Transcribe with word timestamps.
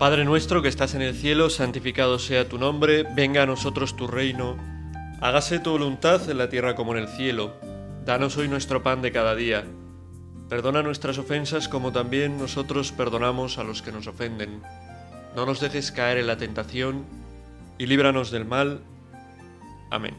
Padre 0.00 0.24
nuestro 0.24 0.62
que 0.62 0.68
estás 0.68 0.94
en 0.94 1.02
el 1.02 1.14
cielo, 1.14 1.50
santificado 1.50 2.18
sea 2.18 2.48
tu 2.48 2.56
nombre, 2.56 3.02
venga 3.02 3.42
a 3.42 3.46
nosotros 3.46 3.96
tu 3.96 4.06
reino, 4.06 4.56
hágase 5.20 5.58
tu 5.58 5.72
voluntad 5.72 6.30
en 6.30 6.38
la 6.38 6.48
tierra 6.48 6.74
como 6.74 6.96
en 6.96 7.02
el 7.02 7.08
cielo. 7.08 7.52
Danos 8.06 8.38
hoy 8.38 8.48
nuestro 8.48 8.82
pan 8.82 9.02
de 9.02 9.12
cada 9.12 9.34
día. 9.34 9.66
Perdona 10.48 10.82
nuestras 10.82 11.18
ofensas 11.18 11.68
como 11.68 11.92
también 11.92 12.38
nosotros 12.38 12.92
perdonamos 12.92 13.58
a 13.58 13.62
los 13.62 13.82
que 13.82 13.92
nos 13.92 14.06
ofenden. 14.06 14.62
No 15.36 15.44
nos 15.44 15.60
dejes 15.60 15.92
caer 15.92 16.16
en 16.16 16.28
la 16.28 16.38
tentación 16.38 17.04
y 17.76 17.84
líbranos 17.84 18.30
del 18.30 18.46
mal. 18.46 18.80
Amén. 19.90 20.16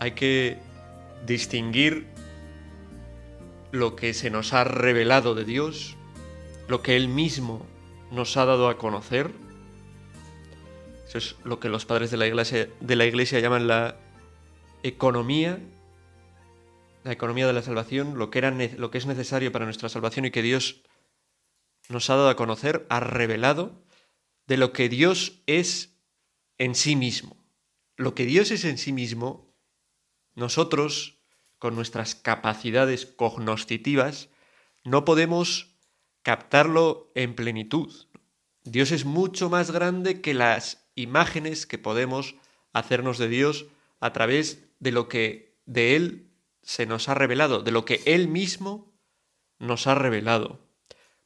Hay 0.00 0.10
que 0.16 0.58
distinguir 1.24 2.08
lo 3.70 3.94
que 3.94 4.14
se 4.14 4.30
nos 4.30 4.52
ha 4.52 4.64
revelado 4.64 5.36
de 5.36 5.44
Dios, 5.44 5.97
lo 6.68 6.82
que 6.82 6.96
Él 6.96 7.08
mismo 7.08 7.66
nos 8.12 8.36
ha 8.36 8.44
dado 8.44 8.68
a 8.68 8.78
conocer. 8.78 9.32
Eso 11.06 11.18
es 11.18 11.36
lo 11.44 11.58
que 11.58 11.70
los 11.70 11.86
padres 11.86 12.10
de 12.10 12.18
la 12.18 12.26
iglesia, 12.26 12.68
de 12.80 12.96
la 12.96 13.06
iglesia 13.06 13.40
llaman 13.40 13.66
la 13.66 13.96
economía, 14.82 15.58
la 17.04 17.12
economía 17.12 17.46
de 17.46 17.54
la 17.54 17.62
salvación, 17.62 18.18
lo 18.18 18.30
que, 18.30 18.38
era, 18.38 18.50
lo 18.50 18.90
que 18.90 18.98
es 18.98 19.06
necesario 19.06 19.50
para 19.50 19.64
nuestra 19.64 19.88
salvación 19.88 20.26
y 20.26 20.30
que 20.30 20.42
Dios 20.42 20.82
nos 21.88 22.10
ha 22.10 22.16
dado 22.16 22.28
a 22.28 22.36
conocer, 22.36 22.86
ha 22.90 23.00
revelado 23.00 23.82
de 24.46 24.58
lo 24.58 24.72
que 24.74 24.90
Dios 24.90 25.40
es 25.46 25.96
en 26.58 26.74
sí 26.74 26.96
mismo. 26.96 27.36
Lo 27.96 28.14
que 28.14 28.26
Dios 28.26 28.50
es 28.50 28.64
en 28.64 28.76
sí 28.76 28.92
mismo, 28.92 29.54
nosotros 30.34 31.18
con 31.58 31.74
nuestras 31.74 32.14
capacidades 32.14 33.06
cognoscitivas, 33.06 34.28
no 34.84 35.04
podemos 35.04 35.67
captarlo 36.22 37.10
en 37.14 37.34
plenitud. 37.34 38.06
Dios 38.64 38.92
es 38.92 39.04
mucho 39.04 39.48
más 39.48 39.70
grande 39.70 40.20
que 40.20 40.34
las 40.34 40.90
imágenes 40.94 41.66
que 41.66 41.78
podemos 41.78 42.34
hacernos 42.72 43.18
de 43.18 43.28
Dios 43.28 43.66
a 44.00 44.12
través 44.12 44.68
de 44.78 44.92
lo 44.92 45.08
que 45.08 45.56
de 45.64 45.96
Él 45.96 46.30
se 46.62 46.86
nos 46.86 47.08
ha 47.08 47.14
revelado, 47.14 47.62
de 47.62 47.72
lo 47.72 47.84
que 47.84 48.02
Él 48.04 48.28
mismo 48.28 48.92
nos 49.58 49.86
ha 49.86 49.94
revelado. 49.94 50.60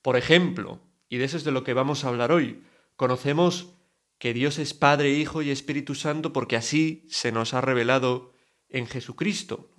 Por 0.02 0.16
ejemplo, 0.16 0.80
y 1.08 1.18
de 1.18 1.24
eso 1.24 1.36
es 1.36 1.44
de 1.44 1.52
lo 1.52 1.64
que 1.64 1.74
vamos 1.74 2.04
a 2.04 2.08
hablar 2.08 2.32
hoy, 2.32 2.62
conocemos 2.96 3.74
que 4.18 4.32
Dios 4.32 4.58
es 4.58 4.72
Padre, 4.72 5.10
Hijo 5.10 5.42
y 5.42 5.50
Espíritu 5.50 5.94
Santo 5.94 6.32
porque 6.32 6.56
así 6.56 7.06
se 7.10 7.32
nos 7.32 7.54
ha 7.54 7.60
revelado 7.60 8.32
en 8.68 8.86
Jesucristo 8.86 9.70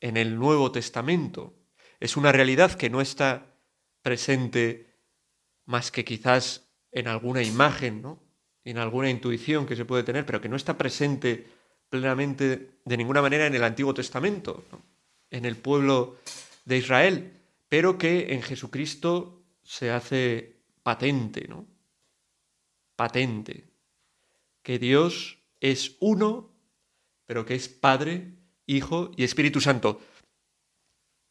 en 0.00 0.16
el 0.16 0.38
Nuevo 0.38 0.72
Testamento. 0.72 1.54
Es 2.00 2.16
una 2.16 2.32
realidad 2.32 2.72
que 2.72 2.90
no 2.90 3.00
está 3.00 3.49
presente 4.02 4.94
más 5.64 5.90
que 5.90 6.04
quizás 6.04 6.68
en 6.92 7.08
alguna 7.08 7.42
imagen, 7.42 8.02
¿no? 8.02 8.22
en 8.64 8.78
alguna 8.78 9.10
intuición 9.10 9.66
que 9.66 9.76
se 9.76 9.84
puede 9.84 10.02
tener, 10.02 10.26
pero 10.26 10.40
que 10.40 10.48
no 10.48 10.56
está 10.56 10.76
presente 10.76 11.46
plenamente 11.88 12.70
de 12.84 12.96
ninguna 12.96 13.22
manera 13.22 13.46
en 13.46 13.54
el 13.54 13.64
Antiguo 13.64 13.94
Testamento, 13.94 14.64
en 15.30 15.44
el 15.44 15.56
pueblo 15.56 16.18
de 16.64 16.78
Israel, 16.78 17.32
pero 17.68 17.98
que 17.98 18.32
en 18.32 18.42
Jesucristo 18.42 19.42
se 19.62 19.90
hace 19.90 20.56
patente, 20.82 21.46
¿no? 21.48 21.66
Patente. 22.96 23.68
Que 24.62 24.78
Dios 24.78 25.38
es 25.60 25.96
uno, 26.00 26.50
pero 27.26 27.46
que 27.46 27.54
es 27.54 27.68
Padre, 27.68 28.34
Hijo 28.66 29.10
y 29.16 29.24
Espíritu 29.24 29.60
Santo. 29.60 30.00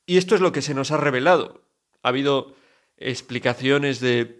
Y 0.05 0.17
esto 0.17 0.35
es 0.35 0.41
lo 0.41 0.51
que 0.51 0.61
se 0.61 0.73
nos 0.73 0.91
ha 0.91 0.97
revelado. 0.97 1.68
Ha 2.01 2.09
habido 2.09 2.55
explicaciones 2.97 3.99
de 3.99 4.39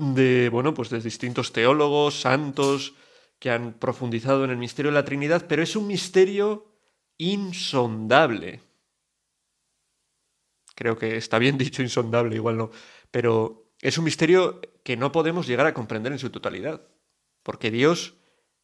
de 0.00 0.48
bueno, 0.48 0.72
pues 0.72 0.88
de 0.88 1.00
distintos 1.00 1.52
teólogos, 1.52 2.20
santos 2.20 2.94
que 3.38 3.50
han 3.50 3.74
profundizado 3.74 4.44
en 4.44 4.50
el 4.50 4.56
misterio 4.56 4.90
de 4.90 4.94
la 4.94 5.04
Trinidad, 5.04 5.46
pero 5.46 5.62
es 5.62 5.76
un 5.76 5.86
misterio 5.86 6.72
insondable. 7.18 8.62
Creo 10.74 10.96
que 10.96 11.16
está 11.16 11.38
bien 11.38 11.58
dicho 11.58 11.82
insondable, 11.82 12.36
igual 12.36 12.56
no, 12.56 12.70
pero 13.10 13.74
es 13.80 13.98
un 13.98 14.04
misterio 14.04 14.60
que 14.82 14.96
no 14.96 15.12
podemos 15.12 15.46
llegar 15.46 15.66
a 15.66 15.74
comprender 15.74 16.12
en 16.12 16.18
su 16.18 16.30
totalidad, 16.30 16.88
porque 17.42 17.70
Dios 17.70 18.14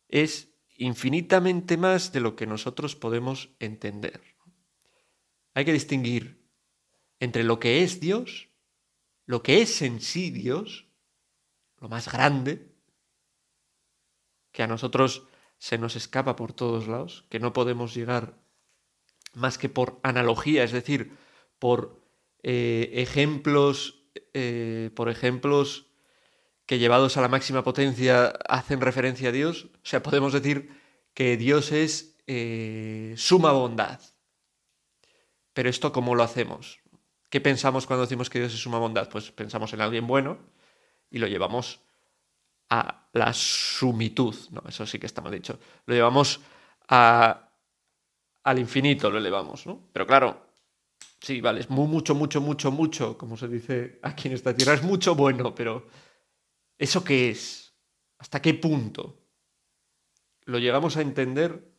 es 0.09 0.55
infinitamente 0.79 1.77
más 1.77 2.13
de 2.13 2.21
lo 2.21 2.35
que 2.35 2.47
nosotros 2.47 2.97
podemos 2.97 3.51
entender. 3.59 4.23
Hay 5.53 5.67
que 5.67 5.73
distinguir 5.73 6.46
entre 7.21 7.45
lo 7.45 7.59
que 7.59 7.83
es 7.83 8.01
Dios, 8.01 8.49
lo 9.25 9.43
que 9.43 9.63
es 9.63 9.83
en 9.83 10.01
sí 10.01 10.31
Dios, 10.31 10.87
lo 11.79 11.89
más 11.89 12.11
grande, 12.11 12.73
que 14.53 14.63
a 14.63 14.67
nosotros 14.67 15.25
se 15.59 15.79
nos 15.79 15.97
escapa 15.97 16.37
por 16.37 16.53
todos 16.53 16.89
lados, 16.89 17.25
que 17.29 17.41
no 17.41 17.53
podemos 17.53 17.95
llegar 17.95 18.39
más 19.35 19.59
que 19.59 19.69
por 19.69 20.01
analogía, 20.03 20.65
es 20.65 20.73
decir, 20.73 21.17
por 21.59 22.01
eh, 22.43 22.91
ejemplos, 22.95 24.07
eh, 24.33 24.91
por 24.95 25.09
ejemplos 25.09 25.87
que 26.65 26.79
llevados 26.79 27.17
a 27.17 27.21
la 27.21 27.29
máxima 27.29 27.63
potencia 27.63 28.29
hacen 28.49 28.81
referencia 28.81 29.29
a 29.29 29.33
Dios. 29.33 29.69
O 29.75 29.79
sea, 29.87 30.03
podemos 30.03 30.33
decir 30.33 30.71
que 31.15 31.37
Dios 31.37 31.71
es 31.73 32.19
eh, 32.27 33.15
suma 33.17 33.53
bondad. 33.53 34.01
Pero 35.53 35.71
esto, 35.71 35.93
¿cómo 35.93 36.15
lo 36.15 36.23
hacemos? 36.23 36.81
¿Qué 37.29 37.41
pensamos 37.41 37.87
cuando 37.87 38.05
decimos 38.05 38.31
que 38.31 38.39
Dios 38.39 38.55
es 38.55 38.61
suma 38.61 38.79
bondad? 38.79 39.09
Pues 39.09 39.31
pensamos 39.33 39.73
en 39.73 39.81
alguien 39.81 40.07
bueno 40.07 40.39
y 41.11 41.19
lo 41.19 41.27
llevamos 41.27 41.81
a 42.71 43.09
la 43.13 43.33
sumitud. 43.33 44.35
No, 44.51 44.63
eso 44.69 44.87
sí 44.87 44.99
que 44.99 45.07
está 45.07 45.21
mal 45.21 45.33
dicho. 45.33 45.59
Lo 45.87 45.95
llevamos 45.95 46.41
a, 46.89 47.49
al 48.45 48.59
infinito, 48.59 49.11
lo 49.11 49.19
elevamos, 49.19 49.67
¿no? 49.67 49.89
Pero 49.93 50.07
claro, 50.07 50.47
sí, 51.21 51.41
vale, 51.41 51.61
es 51.61 51.71
mucho, 51.71 52.15
mucho, 52.15 52.41
mucho, 52.41 52.71
mucho, 52.71 53.19
como 53.19 53.37
se 53.37 53.49
dice 53.49 53.99
aquí 54.03 54.29
en 54.29 54.35
esta 54.35 54.55
tierra, 54.55 54.75
es 54.75 54.83
mucho 54.83 55.15
bueno, 55.15 55.55
pero 55.55 55.87
¿Eso 56.79 57.03
qué 57.03 57.31
es? 57.31 57.75
¿Hasta 58.19 58.43
qué 58.43 58.55
punto? 58.55 59.19
¿Lo 60.45 60.59
llegamos 60.59 60.97
a 60.97 61.03
entender? 61.03 61.76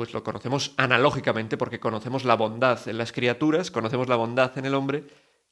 Pues 0.00 0.14
lo 0.14 0.24
conocemos 0.24 0.72
analógicamente 0.78 1.58
porque 1.58 1.78
conocemos 1.78 2.24
la 2.24 2.34
bondad 2.34 2.88
en 2.88 2.96
las 2.96 3.12
criaturas, 3.12 3.70
conocemos 3.70 4.08
la 4.08 4.16
bondad 4.16 4.56
en 4.56 4.64
el 4.64 4.72
hombre 4.72 5.04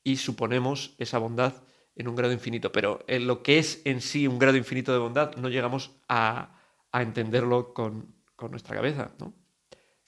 y 0.03 0.16
suponemos 0.16 0.94
esa 0.97 1.19
bondad 1.19 1.53
en 1.94 2.09
un 2.09 2.16
grado 2.16 2.32
infinito. 2.32 2.72
Pero 2.72 3.04
en 3.09 3.26
lo 3.26 3.42
que 3.42 3.59
es 3.59 3.82
en 3.84 4.00
sí 4.00 4.26
un 4.26 4.38
grado 4.38 4.56
infinito 4.56 4.91
de 4.91 5.00
bondad 5.00 5.36
no 5.36 5.50
llegamos 5.50 5.91
a, 6.09 6.62
entenderlo 6.94 7.75
con, 7.75 8.14
nuestra 8.50 8.75
cabeza. 8.75 9.12
¿no? 9.19 9.34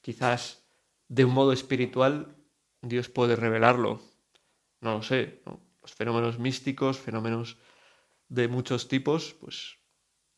Quizás 0.01 0.65
de 1.07 1.27
un 1.27 1.35
modo 1.35 1.53
espiritual 1.53 2.35
Dios 2.81 3.11
puede 3.11 3.37
revelarlo. 3.37 4.01
No 4.81 4.95
lo 4.95 5.03
sé. 5.03 5.43
Los 5.83 5.93
fenómenos 5.93 6.39
místicos, 6.39 6.99
fenómenos 6.99 7.59
de 8.31 8.49
muchos 8.49 8.89
tipos, 8.89 9.37
pues 9.39 9.77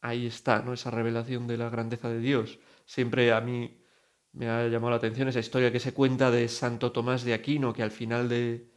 ahí 0.00 0.26
está, 0.26 0.60
¿no? 0.60 0.72
Esa 0.72 0.90
revelación 0.90 1.46
de 1.46 1.56
la 1.56 1.70
grandeza 1.70 2.08
de 2.08 2.18
Dios. 2.18 2.58
Siempre 2.84 3.32
a 3.32 3.40
mí 3.40 3.78
me 4.32 4.48
ha 4.48 4.68
llamado 4.68 4.90
la 4.90 4.96
atención 4.96 5.28
esa 5.28 5.40
historia 5.40 5.72
que 5.72 5.80
se 5.80 5.94
cuenta 5.94 6.30
de 6.30 6.48
Santo 6.48 6.92
Tomás 6.92 7.24
de 7.24 7.34
Aquino, 7.34 7.72
que 7.72 7.82
al 7.82 7.90
final 7.90 8.28
de, 8.28 8.70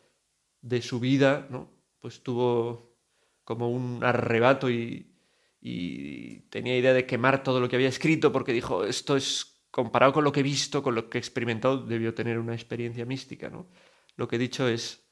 de 0.61 0.81
su 0.81 0.99
vida, 0.99 1.47
¿no? 1.49 1.71
Pues 1.99 2.23
tuvo 2.23 2.97
como 3.43 3.69
un 3.69 4.03
arrebato 4.03 4.69
y, 4.69 5.11
tenía 6.51 6.77
idea 6.77 6.93
de 6.93 7.07
quemar 7.07 7.43
todo 7.43 7.59
lo 7.59 7.67
que 7.67 7.75
había 7.75 7.89
escrito 7.89 8.31
porque 8.31 8.53
dijo, 8.53 8.83
esto 8.83 9.17
es 9.17 9.65
comparado 9.71 10.13
con 10.13 10.23
lo 10.23 10.31
que 10.31 10.41
he 10.41 10.43
visto, 10.43 10.83
con 10.83 10.93
lo 10.93 11.09
que 11.09 11.17
he 11.17 11.19
experimentado, 11.19 11.77
debió 11.83 12.13
tener 12.13 12.37
una 12.37 12.53
experiencia 12.53 13.03
mística, 13.05 13.49
¿no? 13.49 13.67
Lo 14.15 14.27
que 14.27 14.35
he 14.35 14.39
dicho 14.39 14.67
es, 14.67 15.03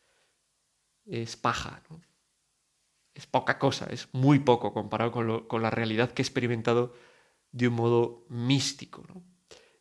es 1.06 1.36
paja, 1.38 1.82
¿no? 1.90 2.02
es 3.14 3.28
poca 3.28 3.60
cosa, 3.60 3.86
es 3.92 4.10
muy 4.12 4.40
poco 4.40 4.74
comparado 4.74 5.12
con, 5.12 5.62
la 5.62 5.70
realidad 5.70 6.12
que 6.12 6.22
he 6.22 6.26
experimentado 6.26 6.94
de 7.52 7.68
un 7.68 7.76
modo 7.76 8.26
místico. 8.30 9.04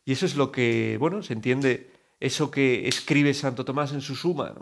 Y 0.05 0.13
eso 0.13 0.25
es 0.25 0.35
lo 0.35 0.51
que, 0.51 0.97
bueno, 0.99 1.23
se 1.23 1.33
entiende, 1.33 1.91
eso 2.19 2.51
que 2.51 2.87
escribe 2.87 3.33
Santo 3.33 3.65
Tomás 3.65 3.93
en 3.93 4.01
su 4.01 4.15
suma, 4.15 4.53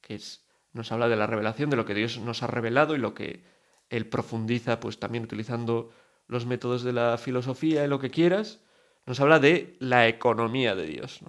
que 0.00 0.14
es, 0.14 0.44
nos 0.72 0.92
habla 0.92 1.08
de 1.08 1.16
la 1.16 1.26
revelación, 1.26 1.70
de 1.70 1.76
lo 1.76 1.84
que 1.84 1.94
Dios 1.94 2.18
nos 2.18 2.42
ha 2.42 2.46
revelado 2.46 2.94
y 2.94 2.98
lo 2.98 3.14
que 3.14 3.44
él 3.90 4.06
profundiza, 4.06 4.80
pues 4.80 4.98
también 4.98 5.24
utilizando 5.24 5.92
los 6.26 6.46
métodos 6.46 6.82
de 6.82 6.92
la 6.92 7.18
filosofía 7.18 7.84
y 7.84 7.88
lo 7.88 8.00
que 8.00 8.10
quieras, 8.10 8.60
nos 9.06 9.20
habla 9.20 9.38
de 9.38 9.76
la 9.78 10.08
economía 10.08 10.74
de 10.74 10.86
Dios, 10.86 11.20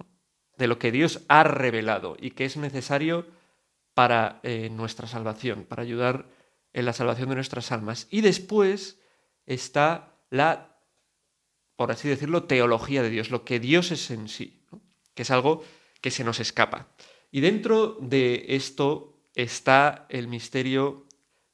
de 0.56 0.66
lo 0.66 0.78
que 0.78 0.90
Dios 0.90 1.22
ha 1.28 1.44
revelado 1.44 2.16
y 2.18 2.30
que 2.30 2.46
es 2.46 2.56
necesario 2.56 3.26
para 3.94 4.40
eh, 4.42 4.70
nuestra 4.70 5.06
salvación, 5.06 5.64
para 5.64 5.82
ayudar 5.82 6.26
en 6.72 6.84
la 6.84 6.92
salvación 6.92 7.28
de 7.28 7.36
nuestras 7.36 7.72
almas. 7.72 8.08
Y 8.10 8.20
después 8.20 9.00
está 9.46 10.14
la, 10.30 10.75
por 11.76 11.92
así 11.92 12.08
decirlo, 12.08 12.44
teología 12.44 13.02
de 13.02 13.10
Dios, 13.10 13.30
lo 13.30 13.44
que 13.44 13.60
Dios 13.60 13.90
es 13.90 14.10
en 14.10 14.28
sí, 14.28 14.62
que 15.14 15.22
es 15.22 15.30
algo 15.30 15.62
que 16.00 16.10
se 16.10 16.24
nos 16.24 16.40
escapa. 16.40 16.88
Y 17.30 17.40
dentro 17.40 17.98
de 18.00 18.46
esto 18.48 19.18
está 19.34 20.06
el 20.08 20.28
misterio 20.28 21.06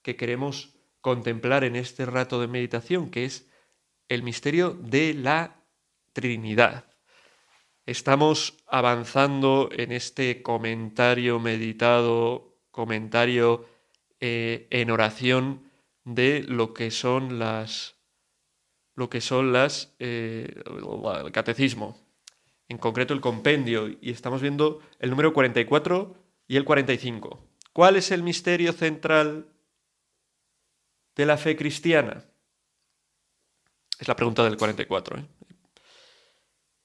que 0.02 0.16
queremos 0.16 0.74
contemplar 1.00 1.64
en 1.64 1.76
este 1.76 2.06
rato 2.06 2.40
de 2.40 2.46
meditación, 2.46 3.10
que 3.10 3.24
es 3.24 3.48
el 4.08 4.22
misterio 4.22 4.70
de 4.70 5.14
la 5.14 5.60
Trinidad. 6.12 6.84
Estamos 7.84 8.58
avanzando 8.68 9.68
en 9.72 9.90
este 9.90 10.42
comentario 10.42 11.40
meditado, 11.40 12.56
comentario 12.70 13.66
eh, 14.20 14.68
en 14.70 14.90
oración 14.90 15.68
de 16.04 16.44
lo 16.46 16.74
que 16.74 16.92
son 16.92 17.40
las 17.40 17.91
lo 18.94 19.08
que 19.08 19.20
son 19.20 19.52
las 19.52 19.94
eh, 19.98 20.62
el 21.24 21.32
catecismo, 21.32 21.98
en 22.68 22.78
concreto 22.78 23.14
el 23.14 23.20
compendio, 23.20 23.88
y 23.88 24.10
estamos 24.10 24.42
viendo 24.42 24.80
el 24.98 25.10
número 25.10 25.32
44 25.32 26.16
y 26.48 26.56
el 26.56 26.64
45. 26.64 27.48
¿Cuál 27.72 27.96
es 27.96 28.10
el 28.10 28.22
misterio 28.22 28.72
central 28.72 29.48
de 31.16 31.26
la 31.26 31.36
fe 31.36 31.56
cristiana? 31.56 32.24
Es 33.98 34.08
la 34.08 34.16
pregunta 34.16 34.44
del 34.44 34.56
44. 34.56 35.18
¿eh? 35.18 35.26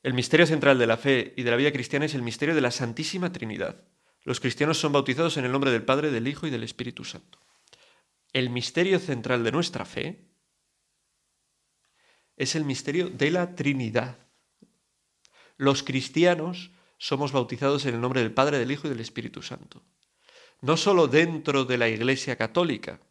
El 0.04 0.14
misterio 0.14 0.46
central 0.46 0.78
de 0.80 0.88
la 0.88 0.98
fe 0.98 1.34
y 1.36 1.44
de 1.44 1.52
la 1.52 1.58
vida 1.58 1.72
cristiana 1.72 2.06
es 2.06 2.14
el 2.14 2.22
misterio 2.22 2.56
de 2.56 2.62
la 2.62 2.72
Santísima 2.72 3.32
Trinidad. 3.32 3.84
Los 4.24 4.40
cristianos 4.40 4.78
son 4.78 4.92
bautizados 4.92 5.38
en 5.38 5.46
el 5.46 5.52
nombre 5.52 5.72
del 5.72 5.84
Padre, 5.84 6.12
del 6.12 6.28
Hijo 6.28 6.48
y 6.48 6.50
del 6.50 6.64
Espíritu 6.64 7.04
Santo. 7.04 7.40
El 8.34 8.50
misterio 8.50 9.00
central 9.00 9.44
de 9.44 9.52
nuestra 9.52 9.84
fe 9.86 10.28
es 12.38 12.56
el 12.56 12.64
misterio 12.64 13.10
de 13.10 13.32
la 13.32 13.56
Trinidad. 13.56 14.18
Los 15.58 15.84
cristianos 15.84 16.72
somos 16.98 17.32
bautizados 17.32 17.86
en 17.86 17.96
el 17.96 18.02
nombre 18.02 18.22
del 18.22 18.34
Padre, 18.34 18.60
del 18.60 18.72
Hijo 18.72 18.88
y 18.88 18.92
del 18.92 19.00
Espíritu 19.00 19.42
Santo. 19.42 19.84
No 20.62 20.78
solo 20.78 21.08
dentro 21.08 21.66
de 21.66 21.78
la 21.78 21.90
Iglesia 21.90 22.36
Católica, 22.36 23.02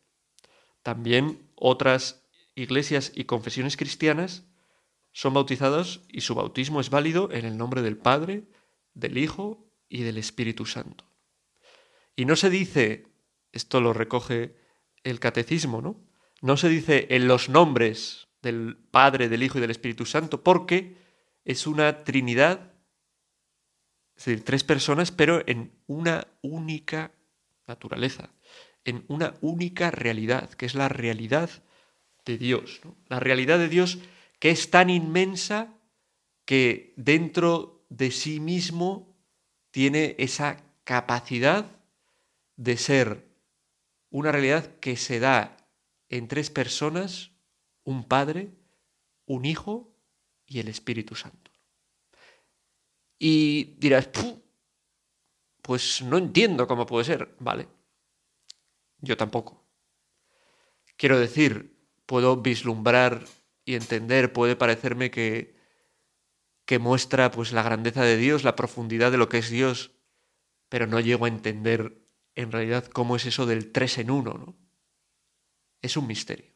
también 0.82 1.50
otras 1.56 2.25
iglesias 2.55 3.12
y 3.14 3.25
confesiones 3.25 3.76
cristianas 3.76 4.44
son 5.12 5.34
bautizados 5.34 6.02
y 6.08 6.20
su 6.20 6.34
bautismo 6.34 6.81
es 6.81 6.90
válido 6.90 7.31
en 7.32 7.44
el 7.44 7.56
nombre 7.56 7.82
del 7.82 7.96
Padre, 7.96 8.44
del 8.94 9.19
Hijo 9.19 9.67
y 9.88 10.02
del 10.02 10.19
Espíritu 10.19 10.67
Santo. 10.67 11.05
Y 12.14 12.25
no 12.25 12.37
se 12.37 12.50
dice, 12.50 13.06
esto 13.52 13.81
lo 13.81 13.93
recoge 13.93 14.56
el 15.05 15.20
catecismo, 15.20 15.82
¿no? 15.82 16.00
No 16.43 16.56
se 16.56 16.69
dice 16.69 17.06
en 17.11 17.29
los 17.29 17.49
nombres 17.49 18.25
del 18.46 18.76
Padre, 18.90 19.28
del 19.28 19.43
Hijo 19.43 19.58
y 19.58 19.60
del 19.60 19.70
Espíritu 19.70 20.06
Santo, 20.06 20.43
porque 20.43 20.96
es 21.44 21.66
una 21.66 22.04
Trinidad, 22.04 22.72
es 24.16 24.25
decir, 24.25 24.44
tres 24.44 24.64
personas, 24.64 25.10
pero 25.10 25.43
en 25.46 25.72
una 25.87 26.26
única 26.43 27.12
naturaleza, 27.66 28.31
en 28.84 29.04
una 29.08 29.34
única 29.40 29.90
realidad, 29.90 30.50
que 30.50 30.66
es 30.66 30.75
la 30.75 30.88
realidad 30.88 31.50
de 32.25 32.38
Dios. 32.38 32.81
La 33.08 33.20
realidad 33.20 33.58
de 33.58 33.69
Dios 33.69 33.98
que 34.38 34.50
es 34.50 34.70
tan 34.70 34.90
inmensa 34.90 35.75
que 36.44 36.93
dentro 36.96 37.84
de 37.88 38.10
sí 38.10 38.40
mismo 38.40 39.16
tiene 39.70 40.14
esa 40.19 40.62
capacidad 40.84 41.66
de 42.56 42.76
ser 42.76 43.26
una 44.10 44.32
realidad 44.32 44.76
que 44.81 44.96
se 44.96 45.20
da 45.20 45.56
en 46.08 46.28
tres 46.28 46.50
personas, 46.50 47.32
un 47.87 48.05
Padre, 48.05 48.53
un 49.25 49.44
Hijo 49.44 49.97
y 50.44 50.59
el 50.59 50.69
Espíritu 50.69 51.15
Santo. 51.15 51.50
Y 53.19 53.77
dirás, 53.79 54.11
pues 55.62 56.03
no 56.03 56.19
entiendo 56.19 56.67
cómo 56.67 56.85
puede 56.85 57.05
ser. 57.05 57.35
Vale, 57.38 57.69
yo 58.99 59.17
tampoco. 59.17 59.65
Quiero 60.97 61.19
decir, 61.19 61.79
puedo 62.06 62.37
vislumbrar 62.37 63.25
y 63.65 63.75
entender, 63.75 64.32
puede 64.32 64.56
parecerme 64.56 65.11
que, 65.11 65.56
que 66.65 66.79
muestra 66.79 67.31
pues 67.31 67.53
la 67.53 67.62
grandeza 67.62 68.03
de 68.03 68.17
Dios, 68.17 68.44
la 68.44 68.56
profundidad 68.56 69.12
de 69.12 69.19
lo 69.19 69.29
que 69.29 69.39
es 69.39 69.49
Dios, 69.49 69.93
pero 70.69 70.87
no 70.87 71.00
llego 71.00 71.25
a 71.25 71.29
entender 71.29 72.03
en 72.35 72.50
realidad 72.50 72.87
cómo 72.87 73.15
es 73.15 73.27
eso 73.27 73.47
del 73.47 73.71
tres 73.71 73.99
en 73.99 74.11
uno, 74.11 74.35
¿no? 74.35 74.56
Es 75.82 75.97
un 75.97 76.06
misterio. 76.06 76.56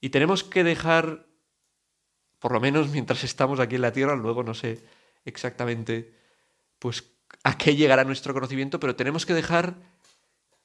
Y 0.00 0.10
tenemos 0.10 0.44
que 0.44 0.64
dejar, 0.64 1.26
por 2.38 2.52
lo 2.52 2.60
menos 2.60 2.88
mientras 2.90 3.24
estamos 3.24 3.60
aquí 3.60 3.76
en 3.76 3.82
la 3.82 3.92
Tierra, 3.92 4.16
luego 4.16 4.42
no 4.42 4.54
sé 4.54 4.84
exactamente 5.24 6.14
pues 6.78 7.12
a 7.44 7.58
qué 7.58 7.76
llegará 7.76 8.04
nuestro 8.04 8.32
conocimiento, 8.32 8.80
pero 8.80 8.96
tenemos 8.96 9.26
que 9.26 9.34
dejar 9.34 9.76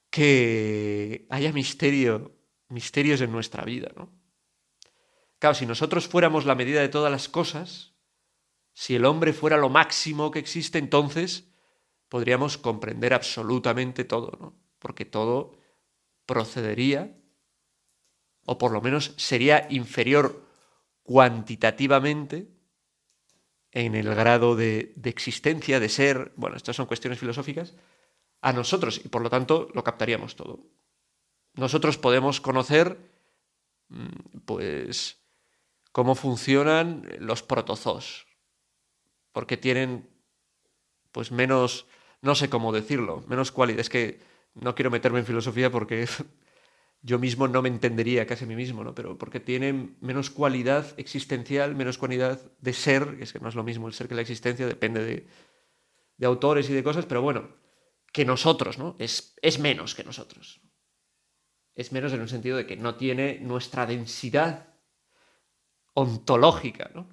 que 0.09 1.25
haya 1.30 1.51
misterio 1.51 2.38
misterios 2.69 3.21
en 3.21 3.31
nuestra 3.31 3.63
vida, 3.63 3.91
¿no? 3.95 4.12
Claro, 5.39 5.56
si 5.56 5.65
nosotros 5.65 6.07
fuéramos 6.07 6.45
la 6.45 6.56
medida 6.56 6.81
de 6.81 6.89
todas 6.89 7.12
las 7.12 7.30
cosas, 7.30 7.94
si 8.74 8.95
el 8.95 9.06
hombre 9.06 9.33
fuera 9.33 9.57
lo 9.57 9.69
máximo 9.69 10.31
que 10.31 10.39
existe, 10.39 10.80
entonces 10.80 11.50
podríamos 12.09 12.57
comprender 12.57 13.13
absolutamente 13.13 14.03
todo, 14.03 14.38
¿no? 14.39 14.59
Porque 14.80 15.06
todo 15.06 15.57
procedería, 16.25 17.18
o 18.45 18.57
por 18.57 18.72
lo 18.72 18.81
menos 18.81 19.13
sería 19.18 19.68
inferior 19.69 20.45
cuantitativamente 21.04 22.48
en 23.72 23.95
el 23.95 24.13
grado 24.13 24.56
de, 24.56 24.94
de 24.95 25.10
existencia, 25.10 25.80
de 25.80 25.90
ser, 25.90 26.31
bueno, 26.36 26.56
estas 26.56 26.75
son 26.75 26.86
cuestiones 26.86 27.19
filosóficas, 27.19 27.74
a 28.42 28.54
nosotros, 28.54 29.01
y 29.04 29.07
por 29.07 29.22
lo 29.22 29.30
tanto 29.30 29.69
lo 29.74 29.84
captaríamos 29.84 30.36
todo 30.36 30.60
nosotros 31.56 31.98
podemos 31.98 32.42
conocer, 32.42 32.98
mm, 33.90 34.40
pues, 34.45 35.19
cómo 35.92 36.16
funcionan 36.16 37.07
los 37.19 37.44
protozoos, 37.44 38.25
porque 39.31 39.57
tienen, 39.57 40.10
pues, 41.12 41.31
menos, 41.31 41.86
no 42.22 42.36
sé 42.36 42.50
cómo 42.50 42.72
decirlo, 42.72 43.24
menos 43.28 43.51
cualidad. 43.51 43.81
Es 43.81 43.90
que 43.90 44.19
no 44.56 44.75
quiero 44.75 44.92
meterme 44.92 45.19
en 45.19 45.25
filosofía 45.25 45.72
porque 45.72 46.07
yo 47.03 47.19
mismo 47.19 47.47
no 47.47 47.61
me 47.61 47.69
entendería 47.69 48.25
casi 48.25 48.45
a 48.45 48.47
mí 48.47 48.55
mismo, 48.55 48.83
¿no? 48.83 48.95
Pero 48.95 49.17
porque 49.17 49.39
tienen 49.39 49.97
menos 50.01 50.30
cualidad 50.30 50.87
existencial, 50.97 51.75
menos 51.75 51.97
cualidad 51.97 52.42
de 52.59 52.73
ser, 52.73 53.18
que 53.18 53.23
es 53.23 53.33
que 53.33 53.39
no 53.39 53.49
es 53.49 53.56
lo 53.56 53.63
mismo 53.63 53.87
el 53.87 53.94
ser 53.94 54.07
que 54.07 54.16
la 54.16 54.21
existencia, 54.21 54.66
depende 54.66 55.04
de, 55.04 55.28
de 56.18 56.25
autores 56.25 56.69
y 56.69 56.73
de 56.73 56.83
cosas, 56.83 57.06
pero 57.06 57.21
bueno, 57.21 57.49
que 58.11 58.25
nosotros, 58.25 58.80
¿no? 58.80 58.95
Es, 58.97 59.35
es 59.42 59.59
menos 59.59 59.94
que 59.94 60.04
nosotros 60.04 60.61
es 61.75 61.92
menos 61.92 62.13
en 62.13 62.21
un 62.21 62.28
sentido 62.28 62.57
de 62.57 62.66
que 62.66 62.78
no 62.78 62.95
tiene 62.95 63.39
nuestra 63.39 63.85
densidad 63.85 64.68
ontológica, 65.94 66.92
¿no? 66.94 67.09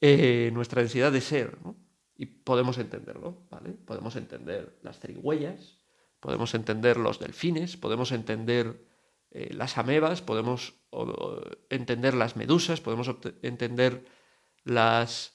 Eh, 0.00 0.50
nuestra 0.52 0.80
densidad 0.80 1.12
de 1.12 1.20
ser, 1.20 1.58
¿no? 1.62 1.76
Y 2.16 2.26
podemos 2.26 2.78
entenderlo, 2.78 3.46
¿vale? 3.50 3.72
Podemos 3.72 4.16
entender 4.16 4.78
las 4.82 5.00
trigüeyas, 5.00 5.78
podemos 6.20 6.54
entender 6.54 6.96
los 6.96 7.18
delfines, 7.18 7.76
podemos 7.76 8.12
entender 8.12 8.87
eh, 9.30 9.52
las 9.52 9.76
amebas, 9.78 10.22
podemos 10.22 10.74
entender 11.68 12.14
las 12.14 12.36
medusas, 12.36 12.80
podemos 12.80 13.10
entender 13.42 14.06
las, 14.64 15.34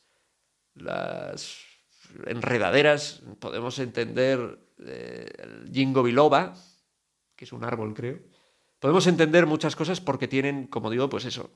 enredaderas, 2.26 3.22
podemos 3.40 3.78
entender 3.80 4.60
eh, 4.80 5.28
el 5.38 5.72
jingo 5.72 6.04
biloba, 6.04 6.56
que 7.36 7.46
es 7.46 7.54
un 7.54 7.64
árbol, 7.64 7.94
creo. 7.94 8.20
Podemos 8.80 9.06
entender 9.08 9.46
muchas 9.46 9.76
cosas 9.76 10.02
porque 10.02 10.28
tienen, 10.28 10.68
como 10.68 10.90
digo, 10.90 11.08
pues 11.10 11.26
eso, 11.26 11.52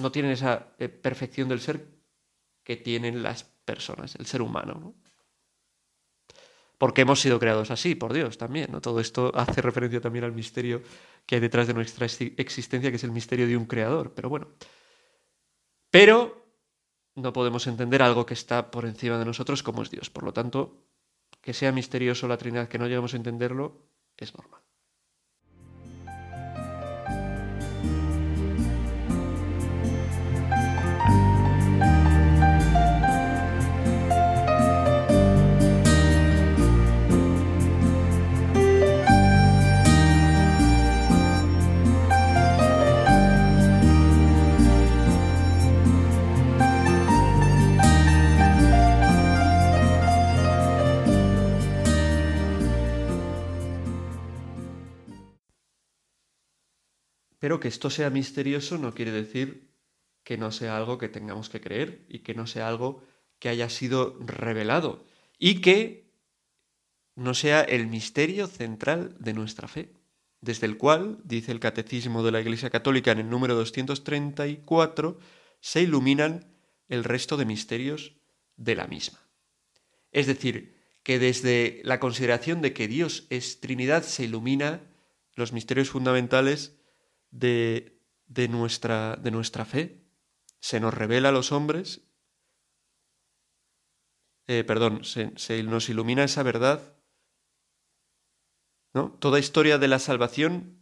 no 0.00 0.12
tienen 0.12 0.32
esa 0.32 0.74
eh, 0.78 0.88
perfección 0.88 1.48
del 1.48 1.60
ser 1.60 1.86
que 2.62 2.76
tienen 2.76 3.22
las 3.22 3.44
personas, 3.44 4.14
el 4.16 4.26
ser 4.26 4.42
humano, 4.42 4.74
¿no? 4.80 5.05
Porque 6.78 7.02
hemos 7.02 7.20
sido 7.20 7.38
creados 7.38 7.70
así, 7.70 7.94
por 7.94 8.12
Dios, 8.12 8.36
también, 8.36 8.70
¿no? 8.70 8.80
Todo 8.80 9.00
esto 9.00 9.32
hace 9.34 9.62
referencia 9.62 10.00
también 10.00 10.24
al 10.24 10.32
misterio 10.32 10.82
que 11.24 11.36
hay 11.36 11.40
detrás 11.40 11.66
de 11.66 11.74
nuestra 11.74 12.04
existencia, 12.06 12.90
que 12.90 12.96
es 12.96 13.04
el 13.04 13.12
misterio 13.12 13.46
de 13.46 13.56
un 13.56 13.64
creador, 13.64 14.12
pero 14.14 14.28
bueno. 14.28 14.48
Pero 15.90 16.46
no 17.14 17.32
podemos 17.32 17.66
entender 17.66 18.02
algo 18.02 18.26
que 18.26 18.34
está 18.34 18.70
por 18.70 18.84
encima 18.84 19.18
de 19.18 19.24
nosotros 19.24 19.62
como 19.62 19.82
es 19.82 19.90
Dios. 19.90 20.10
Por 20.10 20.24
lo 20.24 20.34
tanto, 20.34 20.84
que 21.40 21.54
sea 21.54 21.72
misterioso 21.72 22.28
la 22.28 22.36
Trinidad, 22.36 22.68
que 22.68 22.78
no 22.78 22.86
lleguemos 22.86 23.14
a 23.14 23.16
entenderlo, 23.16 23.88
es 24.18 24.34
normal. 24.34 24.65
Pero 57.46 57.60
que 57.60 57.68
esto 57.68 57.90
sea 57.90 58.10
misterioso 58.10 58.76
no 58.76 58.92
quiere 58.92 59.12
decir 59.12 59.70
que 60.24 60.36
no 60.36 60.50
sea 60.50 60.76
algo 60.76 60.98
que 60.98 61.08
tengamos 61.08 61.48
que 61.48 61.60
creer 61.60 62.04
y 62.08 62.24
que 62.24 62.34
no 62.34 62.48
sea 62.48 62.66
algo 62.66 63.04
que 63.38 63.48
haya 63.48 63.70
sido 63.70 64.18
revelado 64.18 65.06
y 65.38 65.60
que 65.60 66.10
no 67.14 67.34
sea 67.34 67.60
el 67.60 67.86
misterio 67.86 68.48
central 68.48 69.14
de 69.20 69.32
nuestra 69.32 69.68
fe, 69.68 69.92
desde 70.40 70.66
el 70.66 70.76
cual, 70.76 71.20
dice 71.22 71.52
el 71.52 71.60
Catecismo 71.60 72.24
de 72.24 72.32
la 72.32 72.40
Iglesia 72.40 72.68
Católica 72.68 73.12
en 73.12 73.20
el 73.20 73.30
número 73.30 73.54
234, 73.54 75.20
se 75.60 75.82
iluminan 75.82 76.52
el 76.88 77.04
resto 77.04 77.36
de 77.36 77.44
misterios 77.44 78.16
de 78.56 78.74
la 78.74 78.88
misma. 78.88 79.20
Es 80.10 80.26
decir, 80.26 80.74
que 81.04 81.20
desde 81.20 81.80
la 81.84 82.00
consideración 82.00 82.60
de 82.60 82.72
que 82.72 82.88
Dios 82.88 83.28
es 83.30 83.60
Trinidad 83.60 84.02
se 84.02 84.24
ilumina 84.24 84.82
los 85.36 85.52
misterios 85.52 85.90
fundamentales 85.90 86.75
de, 87.38 88.00
de, 88.26 88.48
nuestra, 88.48 89.16
de 89.16 89.30
nuestra 89.30 89.64
fe. 89.64 90.02
Se 90.60 90.80
nos 90.80 90.94
revela 90.94 91.28
a 91.28 91.32
los 91.32 91.52
hombres, 91.52 92.02
eh, 94.46 94.64
perdón, 94.64 95.04
se, 95.04 95.32
se 95.36 95.62
nos 95.62 95.88
ilumina 95.88 96.24
esa 96.24 96.42
verdad. 96.42 96.96
¿no? 98.94 99.16
Toda 99.18 99.38
historia 99.38 99.78
de 99.78 99.88
la 99.88 99.98
salvación 99.98 100.80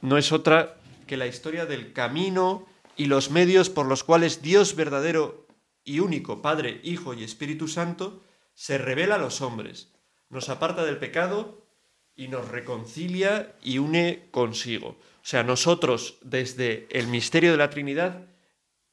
no 0.00 0.18
es 0.18 0.32
otra 0.32 0.76
que 1.06 1.16
la 1.16 1.26
historia 1.26 1.66
del 1.66 1.92
camino 1.92 2.66
y 2.96 3.06
los 3.06 3.30
medios 3.30 3.70
por 3.70 3.86
los 3.86 4.04
cuales 4.04 4.42
Dios 4.42 4.76
verdadero 4.76 5.46
y 5.82 6.00
único, 6.00 6.40
Padre, 6.40 6.80
Hijo 6.84 7.12
y 7.14 7.24
Espíritu 7.24 7.68
Santo, 7.68 8.22
se 8.54 8.78
revela 8.78 9.16
a 9.16 9.18
los 9.18 9.40
hombres, 9.40 9.92
nos 10.30 10.48
aparta 10.48 10.84
del 10.84 10.98
pecado 10.98 11.63
y 12.16 12.28
nos 12.28 12.48
reconcilia 12.48 13.54
y 13.62 13.78
une 13.78 14.28
consigo. 14.30 14.88
O 14.88 15.26
sea, 15.26 15.42
nosotros 15.42 16.18
desde 16.22 16.86
el 16.90 17.06
misterio 17.08 17.52
de 17.52 17.56
la 17.56 17.70
Trinidad 17.70 18.26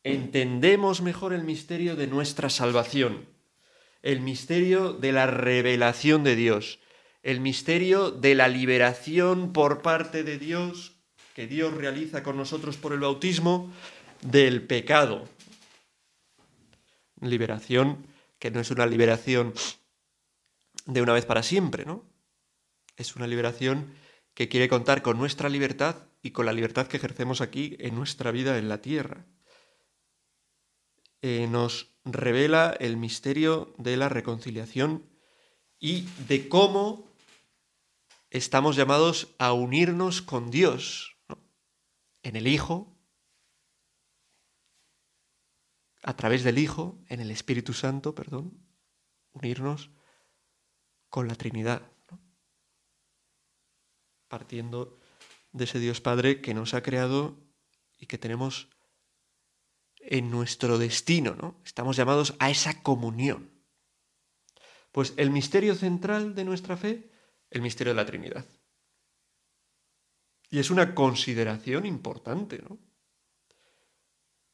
entendemos 0.04 1.02
mejor 1.02 1.34
el 1.34 1.44
misterio 1.44 1.96
de 1.96 2.08
nuestra 2.08 2.50
salvación, 2.50 3.28
el 4.02 4.22
misterio 4.22 4.94
de 4.94 5.12
la 5.12 5.28
revelación 5.28 6.24
de 6.24 6.36
Dios, 6.36 6.80
el 7.22 7.40
misterio 7.40 8.10
de 8.10 8.34
la 8.34 8.48
liberación 8.48 9.54
por 9.54 9.82
parte 9.82 10.24
de 10.24 10.40
Dios 10.40 10.98
que 11.36 11.48
Dios 11.48 11.74
realiza 11.74 12.24
con 12.24 12.38
nosotros 12.38 12.78
por 12.78 12.94
el 12.94 13.00
bautismo 13.00 13.72
del 14.22 14.64
pecado. 14.64 15.28
Liberación 17.22 18.06
que 18.40 18.52
no 18.52 18.60
es 18.60 18.72
una 18.72 18.86
liberación 18.86 19.54
de 20.86 21.02
una 21.02 21.14
vez 21.14 21.26
para 21.26 21.44
siempre, 21.44 21.86
¿no? 21.86 22.11
Es 22.96 23.16
una 23.16 23.28
liberación 23.28 23.94
que 24.34 24.50
quiere 24.50 24.70
contar 24.70 25.02
con 25.02 25.18
nuestra 25.18 25.50
libertad 25.50 26.08
y 26.22 26.32
con 26.32 26.46
la 26.46 26.54
libertad 26.54 26.88
que 26.88 26.98
ejercemos 26.98 27.42
aquí 27.42 27.76
en 27.80 27.96
nuestra 27.96 28.32
vida 28.32 28.58
en 28.58 28.70
la 28.70 28.82
tierra. 28.82 29.26
Eh, 31.22 31.48
nos 31.48 31.96
revela 32.04 32.76
el 32.80 32.98
misterio 32.98 33.74
de 33.78 33.98
la 33.98 34.10
reconciliación 34.10 35.10
y 35.80 36.02
de 36.28 36.48
cómo 36.50 37.12
estamos 38.30 38.76
llamados 38.76 39.36
a 39.38 39.54
unirnos 39.54 40.22
con 40.22 40.50
Dios 40.50 41.18
en 42.24 42.36
el 42.36 42.48
Hijo, 42.48 42.98
a 46.04 46.16
través 46.16 46.44
del 46.44 46.58
Hijo, 46.58 47.04
en 47.08 47.20
el 47.20 47.30
Espíritu 47.30 47.74
Santo, 47.74 48.16
perdón, 48.16 48.66
unirnos 49.34 49.92
con 51.10 51.28
la 51.28 51.36
Trinidad, 51.36 51.91
partiendo 54.32 54.98
de 55.52 55.66
ese 55.66 55.78
Dios 55.78 56.00
Padre 56.00 56.40
que 56.42 56.54
nos 56.54 56.74
ha 56.74 56.82
creado 56.82 57.38
y 58.00 58.06
que 58.06 58.18
tenemos 58.18 58.70
en 59.98 60.32
nuestro 60.32 60.78
destino, 60.78 61.36
¿no? 61.36 61.60
Estamos 61.66 61.98
llamados 61.98 62.34
a 62.40 62.50
esa 62.50 62.82
comunión. 62.82 63.52
Pues 64.94 65.14
el 65.18 65.32
misterio 65.32 65.76
central 65.76 66.34
de 66.34 66.46
nuestra 66.46 66.78
fe, 66.78 67.12
el 67.50 67.62
misterio 67.62 67.92
de 67.92 67.98
la 67.98 68.06
Trinidad. 68.06 68.46
Y 70.50 70.60
es 70.60 70.72
una 70.72 70.96
consideración 70.96 71.86
importante, 71.86 72.64
¿no? 72.68 72.80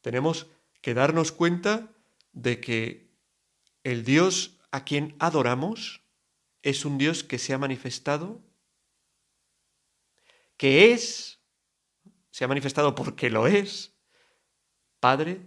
Tenemos 0.00 0.48
que 0.80 0.94
darnos 0.94 1.30
cuenta 1.30 1.88
de 2.32 2.60
que 2.60 3.12
el 3.84 4.04
Dios 4.04 4.58
a 4.72 4.84
quien 4.84 5.14
adoramos 5.20 6.02
es 6.62 6.84
un 6.84 6.98
Dios 6.98 7.22
que 7.22 7.38
se 7.38 7.54
ha 7.54 7.58
manifestado, 7.58 8.42
que 10.58 10.92
es, 10.92 11.40
se 12.30 12.44
ha 12.44 12.48
manifestado 12.48 12.94
porque 12.94 13.30
lo 13.30 13.46
es, 13.46 13.96
Padre, 15.00 15.40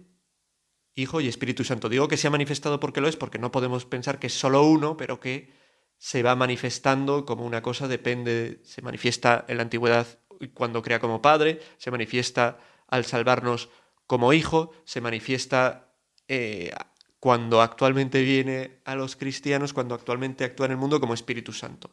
Hijo 0.94 1.20
y 1.20 1.28
Espíritu 1.28 1.64
Santo. 1.64 1.88
Digo 1.88 2.08
que 2.08 2.16
se 2.16 2.26
ha 2.26 2.30
manifestado 2.30 2.80
porque 2.80 3.00
lo 3.00 3.08
es, 3.08 3.16
porque 3.16 3.38
no 3.38 3.52
podemos 3.52 3.86
pensar 3.86 4.18
que 4.18 4.26
es 4.26 4.34
solo 4.34 4.64
uno, 4.64 4.96
pero 4.96 5.20
que 5.20 5.52
se 5.98 6.22
va 6.22 6.34
manifestando 6.34 7.24
como 7.24 7.46
una 7.46 7.62
cosa, 7.62 7.86
depende, 7.86 8.60
se 8.64 8.82
manifiesta 8.82 9.44
en 9.48 9.58
la 9.58 9.62
antigüedad 9.62 10.18
cuando 10.54 10.82
crea 10.82 10.98
como 10.98 11.22
Padre, 11.22 11.60
se 11.78 11.90
manifiesta 11.90 12.58
al 12.88 13.04
salvarnos 13.04 13.70
como 14.06 14.32
hijo, 14.32 14.72
se 14.84 15.00
manifiesta 15.00 15.94
eh, 16.26 16.72
cuando 17.20 17.62
actualmente 17.62 18.22
viene 18.22 18.80
a 18.84 18.96
los 18.96 19.14
cristianos, 19.14 19.72
cuando 19.72 19.94
actualmente 19.94 20.44
actúa 20.44 20.66
en 20.66 20.72
el 20.72 20.78
mundo 20.78 21.00
como 21.00 21.14
Espíritu 21.14 21.52
Santo. 21.52 21.90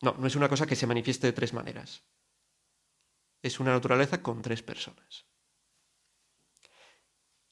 No, 0.00 0.14
no 0.18 0.26
es 0.26 0.36
una 0.36 0.48
cosa 0.48 0.66
que 0.66 0.76
se 0.76 0.86
manifieste 0.86 1.26
de 1.26 1.32
tres 1.32 1.52
maneras. 1.52 2.04
Es 3.42 3.60
una 3.60 3.72
naturaleza 3.72 4.22
con 4.22 4.42
tres 4.42 4.62
personas. 4.62 5.26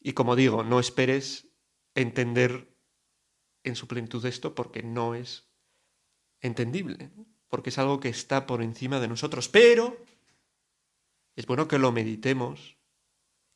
Y 0.01 0.13
como 0.13 0.37
digo, 0.37 0.63
no 0.63 0.81
esperes 0.81 1.49
entender 1.95 2.77
en 3.63 3.77
su 3.77 3.89
plenitud 3.89 4.25
esto 4.25 4.55
porque 4.55 4.83
no 4.83 5.15
es 5.15 5.49
entendible, 6.41 7.11
porque 7.49 7.71
es 7.71 7.79
algo 7.79 8.01
que 8.01 8.09
está 8.09 8.47
por 8.47 8.63
encima 8.63 9.01
de 9.01 9.09
nosotros. 9.09 9.49
Pero 9.49 9.97
es 11.35 11.47
bueno 11.47 11.67
que 11.67 11.79
lo 11.79 11.93
meditemos 11.93 12.77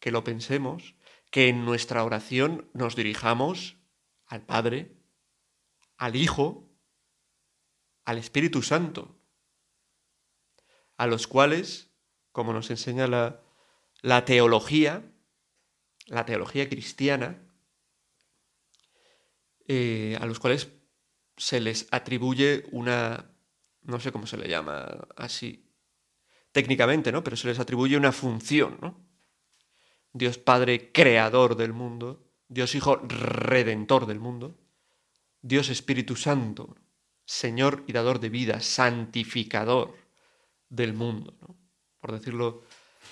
que 0.00 0.10
lo 0.10 0.24
pensemos, 0.24 0.96
que 1.30 1.48
en 1.48 1.64
nuestra 1.64 2.02
oración 2.02 2.68
nos 2.72 2.96
dirijamos 2.96 3.76
al 4.26 4.44
Padre, 4.44 4.96
al 5.96 6.16
Hijo, 6.16 6.68
al 8.04 8.18
Espíritu 8.18 8.62
Santo, 8.62 9.20
a 10.96 11.06
los 11.06 11.26
cuales, 11.26 11.89
como 12.32 12.52
nos 12.52 12.70
enseña 12.70 13.06
la, 13.06 13.40
la 14.02 14.24
teología, 14.24 15.02
la 16.06 16.24
teología 16.24 16.68
cristiana, 16.68 17.38
eh, 19.66 20.18
a 20.20 20.26
los 20.26 20.40
cuales 20.40 20.68
se 21.36 21.60
les 21.60 21.86
atribuye 21.90 22.64
una, 22.72 23.30
no 23.82 24.00
sé 24.00 24.12
cómo 24.12 24.26
se 24.26 24.36
le 24.36 24.48
llama 24.48 25.06
así 25.16 25.70
técnicamente, 26.52 27.12
¿no? 27.12 27.22
Pero 27.22 27.36
se 27.36 27.48
les 27.48 27.58
atribuye 27.58 27.96
una 27.96 28.12
función, 28.12 28.78
¿no? 28.80 29.00
Dios 30.12 30.38
Padre 30.38 30.90
creador 30.92 31.56
del 31.56 31.72
mundo, 31.72 32.26
Dios 32.48 32.74
Hijo 32.74 32.96
redentor 32.96 34.06
del 34.06 34.18
mundo, 34.18 34.58
Dios 35.40 35.70
Espíritu 35.70 36.16
Santo, 36.16 36.76
Señor 37.24 37.84
y 37.86 37.92
dador 37.92 38.18
de 38.18 38.28
vida, 38.28 38.60
santificador 38.60 39.96
del 40.68 40.94
mundo, 40.94 41.36
por 42.00 42.12
decirlo 42.12 42.62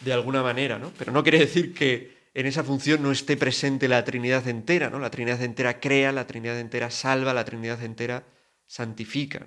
de 0.01 0.13
alguna 0.13 0.43
manera, 0.43 0.79
¿no? 0.79 0.93
Pero 0.99 1.13
no 1.13 1.23
quiere 1.23 1.39
decir 1.39 1.75
que 1.75 2.19
en 2.35 2.47
esa 2.47 2.65
función 2.65 3.03
no 3.03 3.11
esté 3.11 3.37
presente 3.37 3.89
la 3.89 4.05
Trinidad 4.05 4.47
entera, 4.49 4.91
¿no? 4.91 4.99
La 4.99 5.11
Trinidad 5.11 5.43
entera 5.43 5.81
crea, 5.81 6.13
la 6.13 6.27
Trinidad 6.27 6.59
entera 6.59 6.91
salva, 6.91 7.35
la 7.35 7.45
Trinidad 7.45 7.83
entera 7.83 8.25
santifica. 8.67 9.45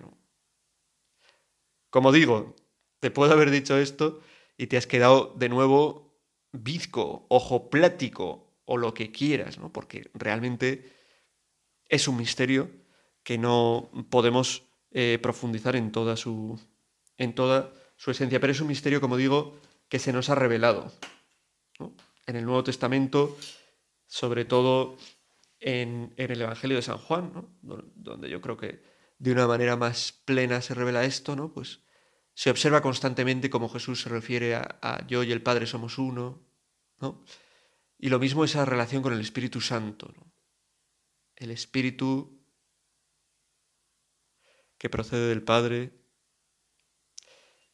Como 1.90 2.12
digo, 2.12 2.56
te 3.00 3.12
puedo 3.12 3.34
haber 3.34 3.52
dicho 3.52 3.78
esto 3.78 4.22
y 4.58 4.68
te 4.68 4.78
has 4.78 4.88
quedado 4.88 5.34
de 5.38 5.50
nuevo 5.50 6.18
bizco, 6.52 7.26
ojo 7.30 7.70
plático 7.70 8.52
o 8.66 8.78
lo 8.78 8.94
que 8.94 9.12
quieras, 9.12 9.58
¿no? 9.58 9.72
porque 9.72 10.10
realmente 10.14 10.94
es 11.88 12.08
un 12.08 12.18
misterio 12.18 12.72
que 13.24 13.38
no 13.38 13.90
podemos 14.10 14.64
eh, 14.92 15.20
profundizar 15.22 15.76
en 15.76 15.92
toda, 15.92 16.16
su, 16.18 16.60
en 17.18 17.36
toda 17.36 17.74
su 18.02 18.10
esencia, 18.10 18.40
pero 18.40 18.52
es 18.52 18.60
un 18.60 18.68
misterio, 18.68 19.00
como 19.00 19.16
digo, 19.16 19.60
que 19.88 20.00
se 20.00 20.12
nos 20.12 20.32
ha 20.32 20.34
revelado 20.34 20.92
en 22.26 22.36
el 22.36 22.46
Nuevo 22.46 22.64
Testamento, 22.64 23.38
sobre 24.08 24.44
todo 24.44 24.98
en, 25.60 26.12
el 26.18 26.42
Evangelio 26.42 26.78
de 26.78 26.82
San 26.82 26.98
Juan, 26.98 27.32
donde 27.62 28.28
yo 28.28 28.42
creo 28.42 28.58
que 28.58 28.82
de 29.20 29.32
una 29.32 29.46
manera 29.46 29.78
más 29.78 30.14
plena 30.26 30.62
se 30.62 30.74
revela 30.74 31.06
esto, 31.06 31.36
¿no? 31.36 31.54
pues 31.54 31.84
se 32.34 32.50
observa 32.50 32.82
constantemente 32.82 33.52
cómo 33.52 33.70
Jesús 33.70 34.02
se 34.02 34.10
refiere 34.10 34.56
a, 34.56 35.06
yo 35.06 35.22
y 35.22 35.32
el 35.32 35.44
Padre 35.44 35.68
somos 35.68 36.00
uno, 36.00 36.42
¿no? 37.00 37.24
Y 38.00 38.10
lo 38.10 38.18
mismo 38.18 38.44
esa 38.44 38.66
relación 38.66 39.04
con 39.04 39.14
el 39.14 39.22
Espíritu 39.22 39.62
Santo, 39.62 40.12
El 41.36 41.52
Espíritu 41.52 42.42
que 44.80 44.90
procede 44.90 45.28
del 45.28 45.44
Padre, 45.44 46.01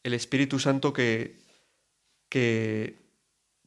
el 0.07 0.13
Espíritu 0.13 0.57
Santo 0.57 0.93
que, 0.93 1.37
que, 2.29 2.97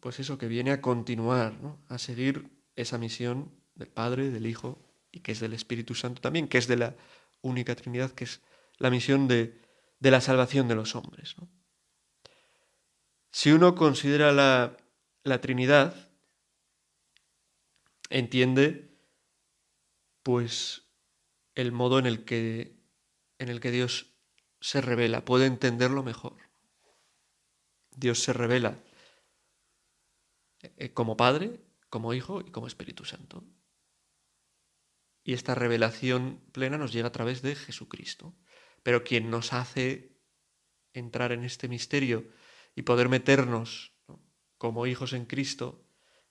pues 0.00 0.18
eso, 0.20 0.38
que 0.38 0.48
viene 0.48 0.70
a 0.70 0.80
continuar, 0.80 1.52
a 1.88 1.98
seguir 1.98 2.48
esa 2.76 2.96
misión 2.96 3.52
del 3.74 3.88
Padre, 3.88 4.30
del 4.30 4.46
Hijo 4.46 4.78
y 5.12 5.20
que 5.20 5.32
es 5.32 5.40
del 5.40 5.52
Espíritu 5.52 5.94
Santo 5.94 6.22
también, 6.22 6.48
que 6.48 6.56
es 6.56 6.66
de 6.66 6.78
la 6.78 6.96
única 7.42 7.74
Trinidad, 7.76 8.12
que 8.12 8.24
es 8.24 8.40
la 8.78 8.88
misión 8.88 9.28
de, 9.28 9.60
de 9.98 10.10
la 10.10 10.22
salvación 10.22 10.66
de 10.66 10.76
los 10.76 10.96
hombres. 10.96 11.36
Si 13.30 13.52
uno 13.52 13.74
considera 13.74 14.32
la, 14.32 14.78
la 15.24 15.42
Trinidad, 15.42 16.08
entiende 18.08 18.96
pues 20.22 20.84
el 21.54 21.70
modo 21.70 21.98
en 21.98 22.06
el 22.06 22.24
que 22.24 22.80
en 23.38 23.48
el 23.48 23.60
que 23.60 23.70
Dios 23.70 24.09
se 24.60 24.80
revela, 24.80 25.24
puede 25.24 25.46
entenderlo 25.46 26.02
mejor. 26.02 26.36
Dios 27.90 28.20
se 28.20 28.32
revela 28.32 28.82
eh, 30.60 30.92
como 30.92 31.16
Padre, 31.16 31.60
como 31.88 32.14
Hijo 32.14 32.40
y 32.40 32.50
como 32.50 32.66
Espíritu 32.66 33.04
Santo. 33.04 33.44
Y 35.22 35.34
esta 35.34 35.54
revelación 35.54 36.40
plena 36.52 36.78
nos 36.78 36.92
llega 36.92 37.08
a 37.08 37.12
través 37.12 37.42
de 37.42 37.54
Jesucristo. 37.54 38.34
Pero 38.82 39.04
quien 39.04 39.30
nos 39.30 39.52
hace 39.52 40.16
entrar 40.92 41.32
en 41.32 41.44
este 41.44 41.68
misterio 41.68 42.30
y 42.74 42.82
poder 42.82 43.08
meternos 43.08 43.92
como 44.58 44.86
hijos 44.86 45.12
en 45.12 45.26
Cristo 45.26 45.86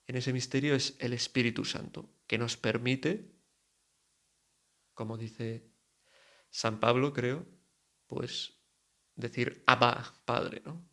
en 0.07 0.15
ese 0.15 0.33
misterio 0.33 0.73
es 0.73 0.95
el 0.99 1.13
Espíritu 1.13 1.65
Santo, 1.65 2.09
que 2.25 2.39
nos 2.39 2.57
permite, 2.57 3.31
como 4.95 5.17
dice 5.17 5.69
San 6.49 6.79
Pablo, 6.79 7.13
creo, 7.13 7.45
pues 8.09 8.57
decir 9.15 9.63
Abba, 9.65 10.13
Padre, 10.25 10.61
¿no? 10.65 10.83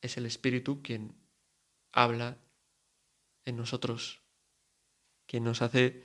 Es 0.00 0.16
el 0.16 0.24
Espíritu 0.24 0.80
quien 0.80 1.20
habla 1.92 2.38
en 3.44 3.56
nosotros, 3.56 4.22
quien 5.26 5.44
nos 5.44 5.60
hace 5.60 6.04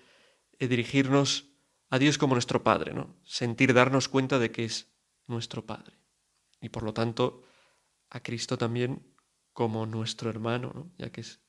eh, 0.59 0.67
dirigirnos 0.67 1.45
a 1.89 1.99
Dios 1.99 2.17
como 2.17 2.33
nuestro 2.33 2.63
Padre, 2.63 2.93
¿no? 2.93 3.15
Sentir, 3.23 3.73
darnos 3.73 4.09
cuenta 4.09 4.39
de 4.39 4.51
que 4.51 4.65
es 4.65 4.91
nuestro 5.27 5.65
Padre. 5.65 5.95
Y 6.59 6.69
por 6.69 6.83
lo 6.83 6.93
tanto, 6.93 7.43
a 8.09 8.21
Cristo 8.21 8.57
también 8.57 9.15
como 9.53 9.85
nuestro 9.85 10.29
hermano, 10.29 10.71
¿no? 10.73 10.91
ya 10.97 11.11
que 11.11 11.21
es 11.21 11.39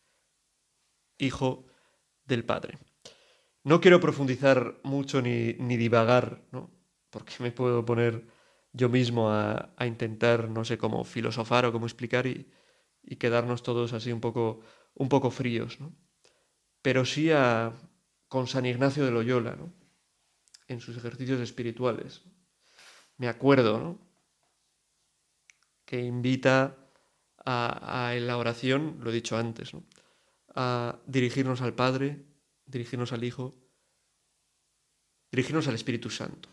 Hijo 1.16 1.66
del 2.26 2.44
Padre. 2.44 2.78
No 3.62 3.80
quiero 3.80 4.00
profundizar 4.00 4.80
mucho 4.82 5.22
ni, 5.22 5.54
ni 5.54 5.76
divagar, 5.78 6.44
¿no? 6.50 6.70
porque 7.08 7.34
me 7.38 7.52
puedo 7.52 7.84
poner 7.84 8.26
yo 8.74 8.88
mismo 8.88 9.30
a, 9.30 9.72
intentar, 9.86 10.50
no 10.50 10.64
sé 10.64 10.76
cómo 10.76 11.04
filosofar 11.04 11.64
o 11.64 11.72
cómo 11.72 11.86
explicar 11.86 12.26
y, 12.26 12.50
y 13.02 13.16
quedarnos 13.16 13.62
todos 13.62 13.92
así 13.92 14.10
un 14.10 14.20
poco, 14.20 14.60
un 14.94 15.08
poco 15.08 15.30
fríos. 15.30 15.80
¿no? 15.80 15.96
Pero 16.82 17.04
sí 17.04 17.30
a, 17.30 17.72
con 18.26 18.48
San 18.48 18.66
Ignacio 18.66 19.04
de 19.04 19.12
Loyola, 19.12 19.54
¿no? 19.54 19.72
en 20.66 20.80
sus 20.80 20.96
ejercicios 20.96 21.40
espirituales. 21.40 22.24
Me 23.16 23.28
acuerdo 23.28 23.78
¿no? 23.78 23.98
que 25.84 26.00
invita 26.00 26.76
a, 27.44 28.08
a, 28.08 28.16
en 28.16 28.26
la 28.26 28.38
oración, 28.38 28.98
lo 29.00 29.10
he 29.10 29.14
dicho 29.14 29.36
antes, 29.38 29.72
¿no? 29.72 29.84
a 30.56 30.98
dirigirnos 31.06 31.62
al 31.62 31.74
Padre, 31.74 32.24
dirigirnos 32.66 33.12
al 33.12 33.22
Hijo, 33.22 33.54
dirigirnos 35.30 35.68
al 35.68 35.76
Espíritu 35.76 36.10
Santo. 36.10 36.48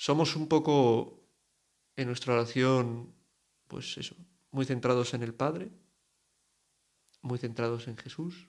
Somos 0.00 0.34
un 0.34 0.48
poco 0.48 1.28
en 1.94 2.06
nuestra 2.06 2.32
oración, 2.32 3.14
pues 3.66 3.98
eso, 3.98 4.16
muy 4.50 4.64
centrados 4.64 5.12
en 5.12 5.22
el 5.22 5.34
Padre, 5.34 5.70
muy 7.20 7.38
centrados 7.38 7.86
en 7.86 7.98
Jesús, 7.98 8.48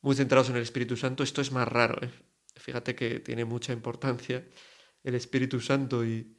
muy 0.00 0.16
centrados 0.16 0.50
en 0.50 0.56
el 0.56 0.62
Espíritu 0.62 0.96
Santo. 0.96 1.22
Esto 1.22 1.40
es 1.40 1.52
más 1.52 1.68
raro, 1.68 2.04
¿eh? 2.04 2.10
fíjate 2.56 2.96
que 2.96 3.20
tiene 3.20 3.44
mucha 3.44 3.72
importancia 3.72 4.44
el 5.04 5.14
Espíritu 5.14 5.60
Santo 5.60 6.04
y, 6.04 6.36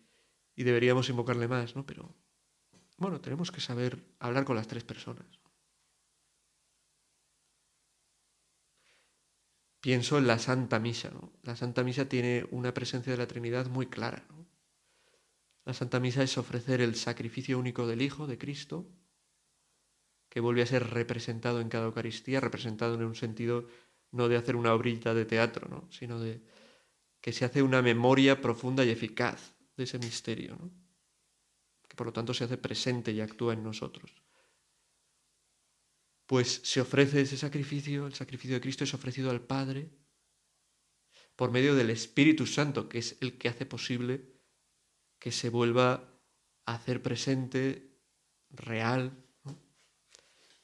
y 0.53 0.63
deberíamos 0.65 1.07
invocarle 1.07 1.47
más, 1.47 1.73
¿no? 1.73 1.85
Pero 1.85 2.17
bueno, 2.97 3.21
tenemos 3.21 3.49
que 3.49 3.61
saber 3.61 4.13
hablar 4.19 4.43
con 4.43 4.57
las 4.57 4.67
tres 4.67 4.83
personas. 4.83 5.39
Pienso 9.79 10.17
en 10.17 10.27
la 10.27 10.39
Santa 10.39 10.79
Misa. 10.79 11.09
¿no? 11.11 11.31
La 11.43 11.55
Santa 11.55 11.83
Misa 11.83 12.09
tiene 12.09 12.45
una 12.51 12.73
presencia 12.73 13.11
de 13.11 13.17
la 13.17 13.27
Trinidad 13.27 13.67
muy 13.67 13.87
clara. 13.87 14.25
¿no? 14.29 14.47
La 15.65 15.73
Santa 15.73 15.99
Misa 15.99 16.23
es 16.23 16.37
ofrecer 16.37 16.81
el 16.81 16.95
sacrificio 16.95 17.59
único 17.59 17.87
del 17.87 18.01
Hijo, 18.01 18.27
de 18.27 18.37
Cristo, 18.37 18.87
que 20.29 20.39
vuelve 20.39 20.61
a 20.61 20.67
ser 20.67 20.89
representado 20.89 21.61
en 21.61 21.69
cada 21.69 21.85
Eucaristía, 21.85 22.39
representado 22.39 22.95
en 22.95 23.03
un 23.03 23.15
sentido 23.15 23.67
no 24.11 24.27
de 24.27 24.37
hacer 24.37 24.55
una 24.55 24.73
obrita 24.73 25.13
de 25.13 25.25
teatro, 25.25 25.67
¿no? 25.69 25.91
sino 25.91 26.19
de 26.19 26.41
que 27.21 27.33
se 27.33 27.45
hace 27.45 27.61
una 27.61 27.81
memoria 27.81 28.41
profunda 28.41 28.85
y 28.85 28.89
eficaz 28.89 29.53
de 29.75 29.83
ese 29.83 29.99
misterio. 29.99 30.57
¿no? 30.59 30.71
por 31.97 32.07
lo 32.07 32.13
tanto 32.13 32.33
se 32.33 32.45
hace 32.45 32.57
presente 32.57 33.11
y 33.11 33.19
actúa 33.19 33.53
en 33.53 33.63
nosotros. 33.63 34.13
Pues 36.27 36.61
se 36.63 36.81
ofrece 36.81 37.21
ese 37.21 37.37
sacrificio, 37.37 38.05
el 38.05 38.13
sacrificio 38.13 38.55
de 38.55 38.61
Cristo 38.61 38.83
es 38.83 38.93
ofrecido 38.93 39.31
al 39.31 39.41
Padre 39.41 39.89
por 41.35 41.51
medio 41.51 41.73
del 41.73 41.89
Espíritu 41.89 42.45
Santo, 42.45 42.87
que 42.87 42.99
es 42.99 43.17
el 43.21 43.37
que 43.37 43.49
hace 43.49 43.65
posible 43.65 44.35
que 45.19 45.31
se 45.31 45.49
vuelva 45.49 46.13
a 46.65 46.75
hacer 46.75 47.01
presente, 47.01 47.97
real, 48.51 49.17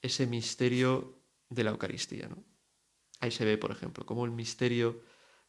ese 0.01 0.27
misterio 0.27 1.19
de 1.49 1.63
la 1.63 1.71
Eucaristía. 1.71 2.29
Ahí 3.19 3.31
se 3.31 3.45
ve, 3.45 3.57
por 3.57 3.71
ejemplo, 3.71 4.05
cómo 4.05 4.25
el 4.25 4.31
misterio 4.31 5.01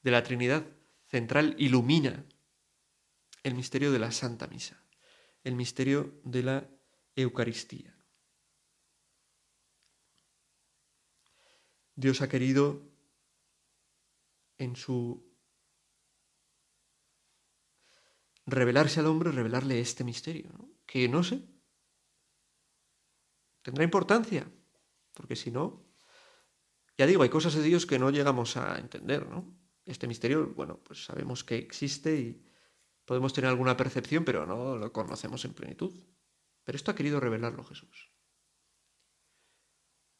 de 0.02 0.10
la 0.10 0.22
Trinidad 0.22 0.64
central 1.08 1.54
ilumina 1.58 2.24
el 3.42 3.54
misterio 3.54 3.92
de 3.92 3.98
la 3.98 4.10
Santa 4.12 4.46
Misa 4.46 4.84
el 5.44 5.54
misterio 5.54 6.20
de 6.24 6.42
la 6.42 6.70
Eucaristía. 7.14 7.93
Dios 11.94 12.20
ha 12.22 12.28
querido 12.28 12.82
en 14.58 14.76
su 14.76 15.32
revelarse 18.46 19.00
al 19.00 19.06
hombre, 19.06 19.32
revelarle 19.32 19.80
este 19.80 20.04
misterio, 20.04 20.50
que 20.86 21.08
no 21.08 21.22
sé, 21.22 21.42
tendrá 23.62 23.84
importancia, 23.84 24.46
porque 25.14 25.36
si 25.36 25.50
no, 25.50 25.86
ya 26.98 27.06
digo, 27.06 27.22
hay 27.22 27.30
cosas 27.30 27.54
de 27.54 27.62
Dios 27.62 27.86
que 27.86 27.98
no 27.98 28.10
llegamos 28.10 28.56
a 28.56 28.78
entender, 28.78 29.26
¿no? 29.28 29.58
Este 29.84 30.06
misterio, 30.06 30.52
bueno, 30.54 30.82
pues 30.82 31.04
sabemos 31.04 31.44
que 31.44 31.56
existe 31.56 32.16
y, 32.16 32.44
Podemos 33.04 33.34
tener 33.34 33.50
alguna 33.50 33.76
percepción, 33.76 34.24
pero 34.24 34.46
no 34.46 34.76
lo 34.76 34.92
conocemos 34.92 35.44
en 35.44 35.52
plenitud. 35.52 35.92
Pero 36.64 36.76
esto 36.76 36.90
ha 36.90 36.94
querido 36.94 37.20
revelarlo 37.20 37.62
Jesús. 37.64 38.13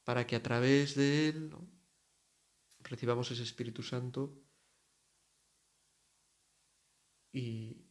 Para 0.05 0.27
que 0.27 0.37
a 0.37 0.43
través 0.43 0.95
de 0.95 1.29
Él 1.29 1.51
recibamos 2.81 3.31
ese 3.31 3.43
Espíritu 3.43 3.83
Santo 3.83 4.38
y, 7.33 7.85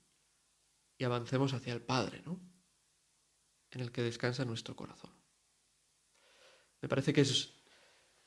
y 0.98 1.04
avancemos 1.04 1.54
hacia 1.54 1.74
el 1.74 1.82
Padre, 1.82 2.22
¿no? 2.26 2.40
En 3.72 3.82
el 3.82 3.92
que 3.92 4.04
descansa 4.04 4.46
nuestro 4.46 4.76
corazón. 4.76 5.12
Me 6.82 6.90
parece 6.90 7.14
que 7.14 7.22
es, 7.22 7.54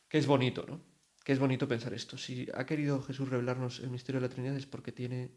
que 0.09 0.19
es 0.19 0.27
bonito, 0.27 0.65
¿no? 0.67 0.83
Que 1.25 1.33
es 1.33 1.39
bonito 1.39 1.69
pensar 1.69 1.93
esto. 1.95 2.17
Si 2.17 2.49
ha 2.55 2.65
querido 2.67 3.03
Jesús 3.03 3.29
revelarnos 3.29 3.81
el 3.81 3.91
misterio 3.91 4.21
de 4.21 4.29
la 4.29 4.33
Trinidad 4.33 4.57
es 4.57 4.67
porque 4.67 4.93
tiene 4.93 5.37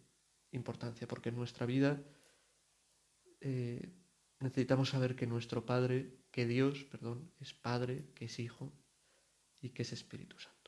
importancia, 0.51 1.07
porque 1.07 1.29
en 1.29 1.35
nuestra 1.35 1.65
vida 1.65 2.01
eh, 3.41 3.93
necesitamos 4.39 4.89
saber 4.89 5.15
que 5.15 5.27
nuestro 5.27 5.65
Padre, 5.65 6.18
que 6.31 6.45
Dios, 6.45 6.83
perdón, 6.85 7.31
es 7.39 7.53
Padre, 7.53 8.05
que 8.15 8.25
es 8.25 8.39
Hijo 8.39 8.73
y 9.61 9.69
que 9.69 9.81
es 9.83 9.93
Espíritu 9.93 10.39
Santo. 10.39 10.58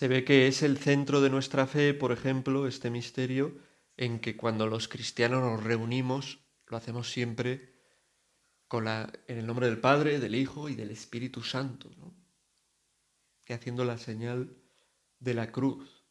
Se 0.00 0.08
ve 0.08 0.24
que 0.24 0.46
es 0.46 0.62
el 0.62 0.78
centro 0.78 1.20
de 1.20 1.28
nuestra 1.28 1.66
fe, 1.66 1.92
por 1.92 2.10
ejemplo, 2.10 2.66
este 2.66 2.88
misterio, 2.88 3.58
en 3.98 4.18
que 4.18 4.34
cuando 4.34 4.66
los 4.66 4.88
cristianos 4.88 5.42
nos 5.42 5.62
reunimos, 5.62 6.38
lo 6.68 6.78
hacemos 6.78 7.10
siempre 7.10 7.74
con 8.66 8.86
la, 8.86 9.12
en 9.26 9.36
el 9.36 9.46
nombre 9.46 9.66
del 9.66 9.78
Padre, 9.78 10.18
del 10.18 10.36
Hijo 10.36 10.70
y 10.70 10.74
del 10.74 10.90
Espíritu 10.90 11.42
Santo, 11.42 11.90
y 13.46 13.52
haciendo 13.52 13.84
la 13.84 13.98
señal 13.98 14.56
de 15.18 15.34
la 15.34 15.52
cruz. 15.52 16.02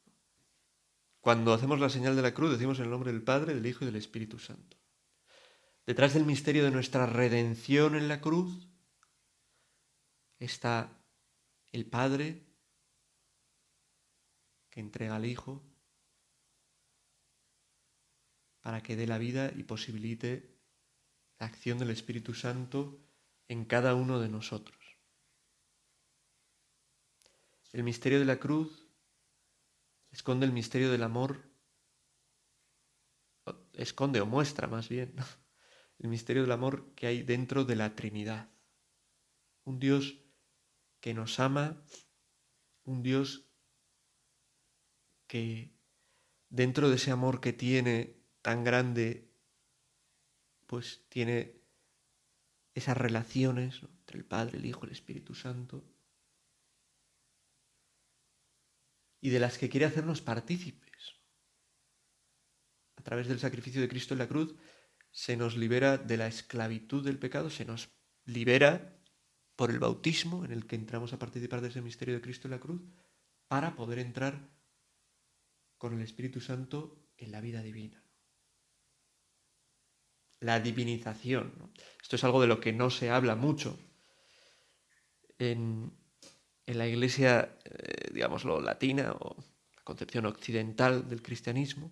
Cuando 1.19 1.51
hacemos 1.51 1.79
la 1.79 1.89
señal 1.89 2.15
de 2.15 2.21
la 2.21 2.35
cruz 2.35 2.51
decimos 2.51 2.77
en 2.77 2.85
el 2.85 2.91
nombre 2.91 3.11
del 3.11 3.23
Padre, 3.23 3.55
del 3.55 3.65
Hijo 3.65 3.85
y 3.85 3.87
del 3.87 3.95
Espíritu 3.95 4.37
Santo. 4.37 4.77
Detrás 5.87 6.13
del 6.13 6.25
misterio 6.25 6.63
de 6.63 6.69
nuestra 6.69 7.07
redención 7.07 7.95
en 7.95 8.07
la 8.07 8.21
cruz 8.21 8.69
está 10.37 11.01
el 11.71 11.87
Padre 11.87 12.48
que 14.69 14.79
entrega 14.79 15.15
al 15.15 15.25
Hijo 15.25 15.63
para 18.61 18.83
que 18.83 18.95
dé 18.95 19.07
la 19.07 19.17
vida 19.17 19.51
y 19.55 19.63
posibilite 19.63 20.59
la 21.39 21.47
acción 21.47 21.77
del 21.77 21.89
Espíritu 21.89 22.33
Santo 22.33 22.99
en 23.47 23.65
cada 23.65 23.95
uno 23.95 24.19
de 24.19 24.29
nosotros. 24.29 24.77
El 27.71 27.83
misterio 27.83 28.19
de 28.19 28.25
la 28.25 28.39
cruz 28.39 28.87
esconde 30.11 30.45
el 30.45 30.51
misterio 30.51 30.91
del 30.91 31.03
amor, 31.03 31.49
esconde 33.73 34.21
o 34.21 34.25
muestra 34.25 34.67
más 34.67 34.89
bien 34.89 35.15
el 35.99 36.09
misterio 36.09 36.43
del 36.43 36.51
amor 36.51 36.93
que 36.95 37.07
hay 37.07 37.23
dentro 37.23 37.65
de 37.65 37.75
la 37.75 37.95
Trinidad. 37.95 38.49
Un 39.65 39.79
Dios 39.79 40.17
que 40.99 41.13
nos 41.13 41.39
ama, 41.39 41.83
un 42.83 43.03
Dios 43.03 43.48
que 45.29 45.77
dentro 46.49 46.89
de 46.89 46.95
ese 46.95 47.11
amor 47.11 47.39
que 47.39 47.53
tiene 47.53 48.17
tan 48.41 48.63
grande, 48.63 49.31
pues 50.65 51.05
tiene 51.07 51.61
esas 52.73 52.97
relaciones 52.97 53.83
entre 53.83 54.17
el 54.17 54.25
Padre, 54.25 54.57
el 54.57 54.65
Hijo, 54.65 54.85
el 54.85 54.91
Espíritu 54.91 55.35
Santo, 55.35 55.85
y 59.21 59.29
de 59.29 59.39
las 59.39 59.59
que 59.59 59.69
quiere 59.69 59.85
hacernos 59.85 60.21
partícipes. 60.21 61.15
A 62.95 63.03
través 63.03 63.27
del 63.27 63.39
sacrificio 63.39 63.81
de 63.81 63.89
Cristo 63.89 64.15
en 64.15 64.19
la 64.19 64.27
cruz 64.27 64.55
se 65.11 65.37
nos 65.37 65.55
libera 65.57 65.97
de 65.99 66.17
la 66.17 66.27
esclavitud 66.27 67.05
del 67.05 67.19
pecado, 67.19 67.51
se 67.51 67.65
nos 67.65 67.91
libera 68.25 68.99
por 69.55 69.69
el 69.69 69.77
bautismo 69.77 70.43
en 70.43 70.51
el 70.51 70.65
que 70.65 70.75
entramos 70.75 71.13
a 71.13 71.19
participar 71.19 71.61
de 71.61 71.67
ese 71.67 71.81
misterio 71.83 72.15
de 72.15 72.21
Cristo 72.21 72.47
en 72.47 72.51
la 72.51 72.59
cruz, 72.59 72.81
para 73.47 73.75
poder 73.75 73.99
entrar 73.99 74.58
con 75.79 75.93
el 75.93 76.01
Espíritu 76.01 76.41
Santo 76.41 77.09
en 77.17 77.31
la 77.31 77.41
vida 77.41 77.63
divina. 77.63 78.03
La 80.41 80.59
divinización. 80.59 81.71
Esto 82.01 82.17
es 82.17 82.23
algo 82.23 82.41
de 82.41 82.47
lo 82.47 82.59
que 82.59 82.73
no 82.73 82.89
se 82.89 83.09
habla 83.09 83.35
mucho 83.35 83.79
en, 85.37 85.91
en 86.65 86.77
la 86.77 86.87
iglesia, 86.87 87.57
eh, 87.63 88.11
digámoslo, 88.13 88.61
latina 88.61 89.13
o 89.13 89.35
la 89.75 89.81
concepción 89.83 90.25
occidental 90.25 91.07
del 91.09 91.21
cristianismo, 91.23 91.91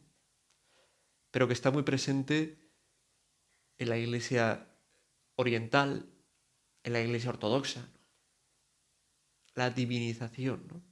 pero 1.32 1.47
que 1.47 1.54
está 1.54 1.71
muy 1.71 1.84
presente 1.84 2.60
en 3.78 3.89
la 3.89 3.97
iglesia 3.97 4.67
oriental, 5.36 6.10
en 6.84 6.93
la 6.93 7.02
iglesia 7.02 7.30
ortodoxa. 7.30 7.89
La 9.56 9.69
divinización. 9.69 10.87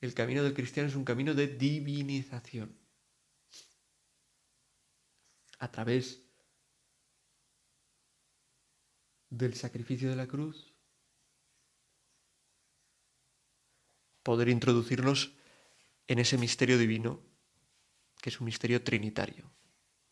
El 0.00 0.14
camino 0.14 0.42
del 0.42 0.54
cristiano 0.54 0.88
es 0.88 0.94
un 0.94 1.04
camino 1.04 1.34
de 1.34 1.46
divinización. 1.46 2.78
A 5.58 5.70
través 5.70 6.22
del 9.30 9.54
sacrificio 9.54 10.10
de 10.10 10.16
la 10.16 10.26
cruz, 10.26 10.74
poder 14.22 14.48
introducirnos 14.48 15.34
en 16.08 16.18
ese 16.18 16.36
misterio 16.36 16.78
divino, 16.78 17.22
que 18.20 18.30
es 18.30 18.40
un 18.40 18.46
misterio 18.46 18.82
trinitario, 18.82 19.50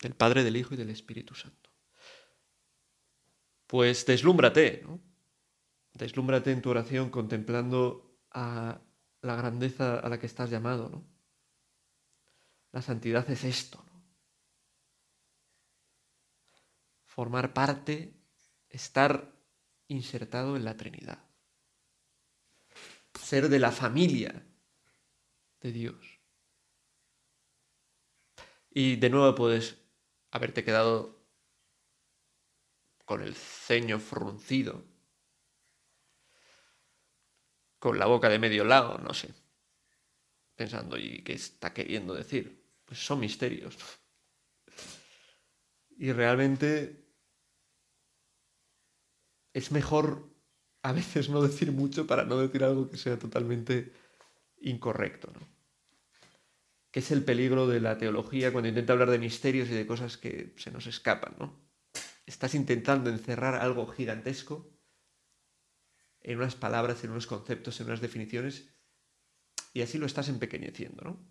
del 0.01 0.15
Padre, 0.15 0.45
del 0.45 0.57
Hijo 0.57 0.75
y 0.75 0.77
del 0.77 0.91
Espíritu 0.91 1.35
Santo. 1.35 1.71
Pues 3.67 4.07
deslúmbrate, 4.07 4.83
¿no? 4.85 5.01
Deslúmbrate 5.93 6.53
en 6.53 6.63
tu 6.63 6.71
oración 6.71 7.11
contemplando 7.11 8.19
a 8.31 8.81
la 9.25 9.37
grandeza 9.37 9.99
a 9.99 10.09
la 10.09 10.19
que 10.19 10.27
estás 10.27 10.51
llamado, 10.51 10.89
¿no? 10.89 11.05
La 12.73 12.83
santidad 12.83 13.29
es 13.31 13.45
esto, 13.45 13.83
¿no? 13.87 14.03
Formar 17.05 17.53
parte, 17.53 18.13
estar 18.69 19.33
insertado 19.89 20.57
en 20.57 20.65
la 20.65 20.77
Trinidad 20.77 21.25
ser 23.25 23.49
de 23.49 23.59
la 23.59 23.73
familia 23.73 24.47
de 25.61 25.73
Dios. 25.73 26.21
Y 28.71 28.97
de 28.97 29.11
nuevo 29.11 29.35
puedes 29.35 29.79
haberte 30.31 30.65
quedado 30.65 31.25
con 33.05 33.23
el 33.23 33.35
ceño 33.35 33.99
fruncido, 33.99 34.85
con 37.85 37.99
la 37.99 38.07
boca 38.07 38.31
de 38.31 38.39
medio 38.39 38.65
lado, 38.65 38.97
no 38.97 39.13
sé, 39.13 39.29
pensando, 40.55 40.97
¿y 40.97 41.23
qué 41.23 41.35
está 41.35 41.75
queriendo 41.75 42.15
decir? 42.15 42.65
Pues 42.87 43.05
son 43.05 43.21
misterios. 43.21 43.77
Y 45.99 46.11
realmente 46.13 47.05
es 49.53 49.71
mejor 49.71 50.35
a 50.81 50.93
veces 50.93 51.29
no 51.29 51.43
decir 51.43 51.73
mucho 51.73 52.07
para 52.07 52.25
no 52.25 52.39
decir 52.39 52.65
algo 52.65 52.89
que 52.89 52.97
sea 52.97 53.19
totalmente 53.19 53.93
incorrecto, 54.63 55.31
¿no? 55.35 55.47
Que 56.91 57.01
es 57.01 57.11
el 57.11 57.23
peligro 57.23 57.67
de 57.67 57.81
la 57.81 57.99
teología 57.99 58.51
cuando 58.51 58.69
intenta 58.71 58.95
hablar 58.95 59.11
de 59.11 59.19
misterios 59.19 59.69
y 59.69 59.75
de 59.75 59.87
cosas 59.87 60.17
que 60.17 60.55
se 60.57 60.71
nos 60.71 60.87
escapan, 60.87 61.35
¿no? 61.39 61.61
Estás 62.25 62.55
intentando 62.55 63.11
encerrar 63.11 63.57
algo 63.57 63.87
gigantesco 63.89 64.74
en 66.25 66.39
unas 66.39 66.57
palabras, 66.57 67.05
en 67.05 67.13
unos 67.13 67.29
conceptos, 67.29 67.81
en 67.81 67.87
unas 67.87 68.01
definiciones, 68.01 68.69
y 69.73 69.83
así 69.83 69.99
lo 69.99 70.07
estás 70.07 70.29
empequeñeciendo, 70.29 71.05
¿no? 71.05 71.25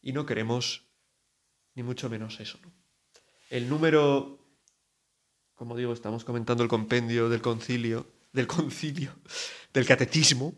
Y 0.00 0.12
no 0.12 0.24
queremos 0.26 0.86
ni 1.74 1.82
mucho 1.82 2.08
menos 2.08 2.38
eso, 2.38 2.60
¿no? 2.62 2.72
El 3.50 3.68
número 3.68 4.44
como 5.54 5.76
digo, 5.76 5.92
estamos 5.92 6.24
comentando 6.24 6.62
el 6.62 6.68
compendio 6.68 7.28
del 7.28 7.40
concilio, 7.40 8.06
del 8.32 8.46
concilio, 8.46 9.14
del 9.72 9.86
catecismo. 9.86 10.54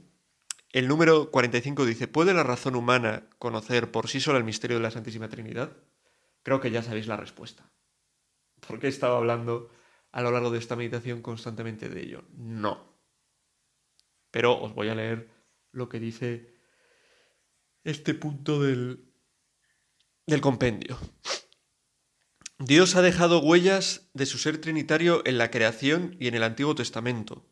El 0.72 0.88
número 0.88 1.30
45 1.30 1.84
dice, 1.84 2.08
¿puede 2.08 2.34
la 2.34 2.42
razón 2.42 2.76
humana 2.76 3.28
conocer 3.38 3.90
por 3.90 4.08
sí 4.08 4.20
sola 4.20 4.38
el 4.38 4.44
misterio 4.44 4.78
de 4.78 4.82
la 4.82 4.90
Santísima 4.90 5.28
Trinidad? 5.28 5.76
Creo 6.42 6.60
que 6.60 6.70
ya 6.70 6.82
sabéis 6.82 7.06
la 7.06 7.16
respuesta. 7.16 7.70
¿Por 8.66 8.78
qué 8.78 8.86
he 8.86 8.90
estado 8.90 9.16
hablando 9.16 9.70
a 10.16 10.22
lo 10.22 10.30
largo 10.30 10.50
de 10.50 10.58
esta 10.58 10.76
meditación 10.76 11.20
constantemente 11.20 11.90
de 11.90 12.00
ello? 12.00 12.24
No. 12.38 12.98
Pero 14.30 14.58
os 14.58 14.74
voy 14.74 14.88
a 14.88 14.94
leer 14.94 15.28
lo 15.72 15.90
que 15.90 16.00
dice 16.00 16.54
este 17.84 18.14
punto 18.14 18.62
del, 18.62 19.12
del 20.26 20.40
compendio. 20.40 20.98
Dios 22.58 22.96
ha 22.96 23.02
dejado 23.02 23.40
huellas 23.40 24.08
de 24.14 24.24
su 24.24 24.38
ser 24.38 24.58
trinitario 24.58 25.20
en 25.26 25.36
la 25.36 25.50
creación 25.50 26.16
y 26.18 26.28
en 26.28 26.34
el 26.34 26.44
Antiguo 26.44 26.74
Testamento. 26.74 27.44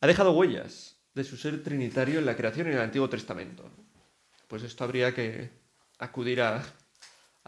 Ha 0.00 0.06
dejado 0.06 0.32
huellas 0.32 0.96
de 1.12 1.24
su 1.24 1.36
ser 1.36 1.62
trinitario 1.62 2.20
en 2.20 2.24
la 2.24 2.36
creación 2.36 2.68
y 2.68 2.70
en 2.70 2.76
el 2.76 2.82
Antiguo 2.82 3.10
Testamento. 3.10 3.70
Pues 4.48 4.62
esto 4.62 4.82
habría 4.82 5.14
que 5.14 5.50
acudir 5.98 6.40
a, 6.40 6.64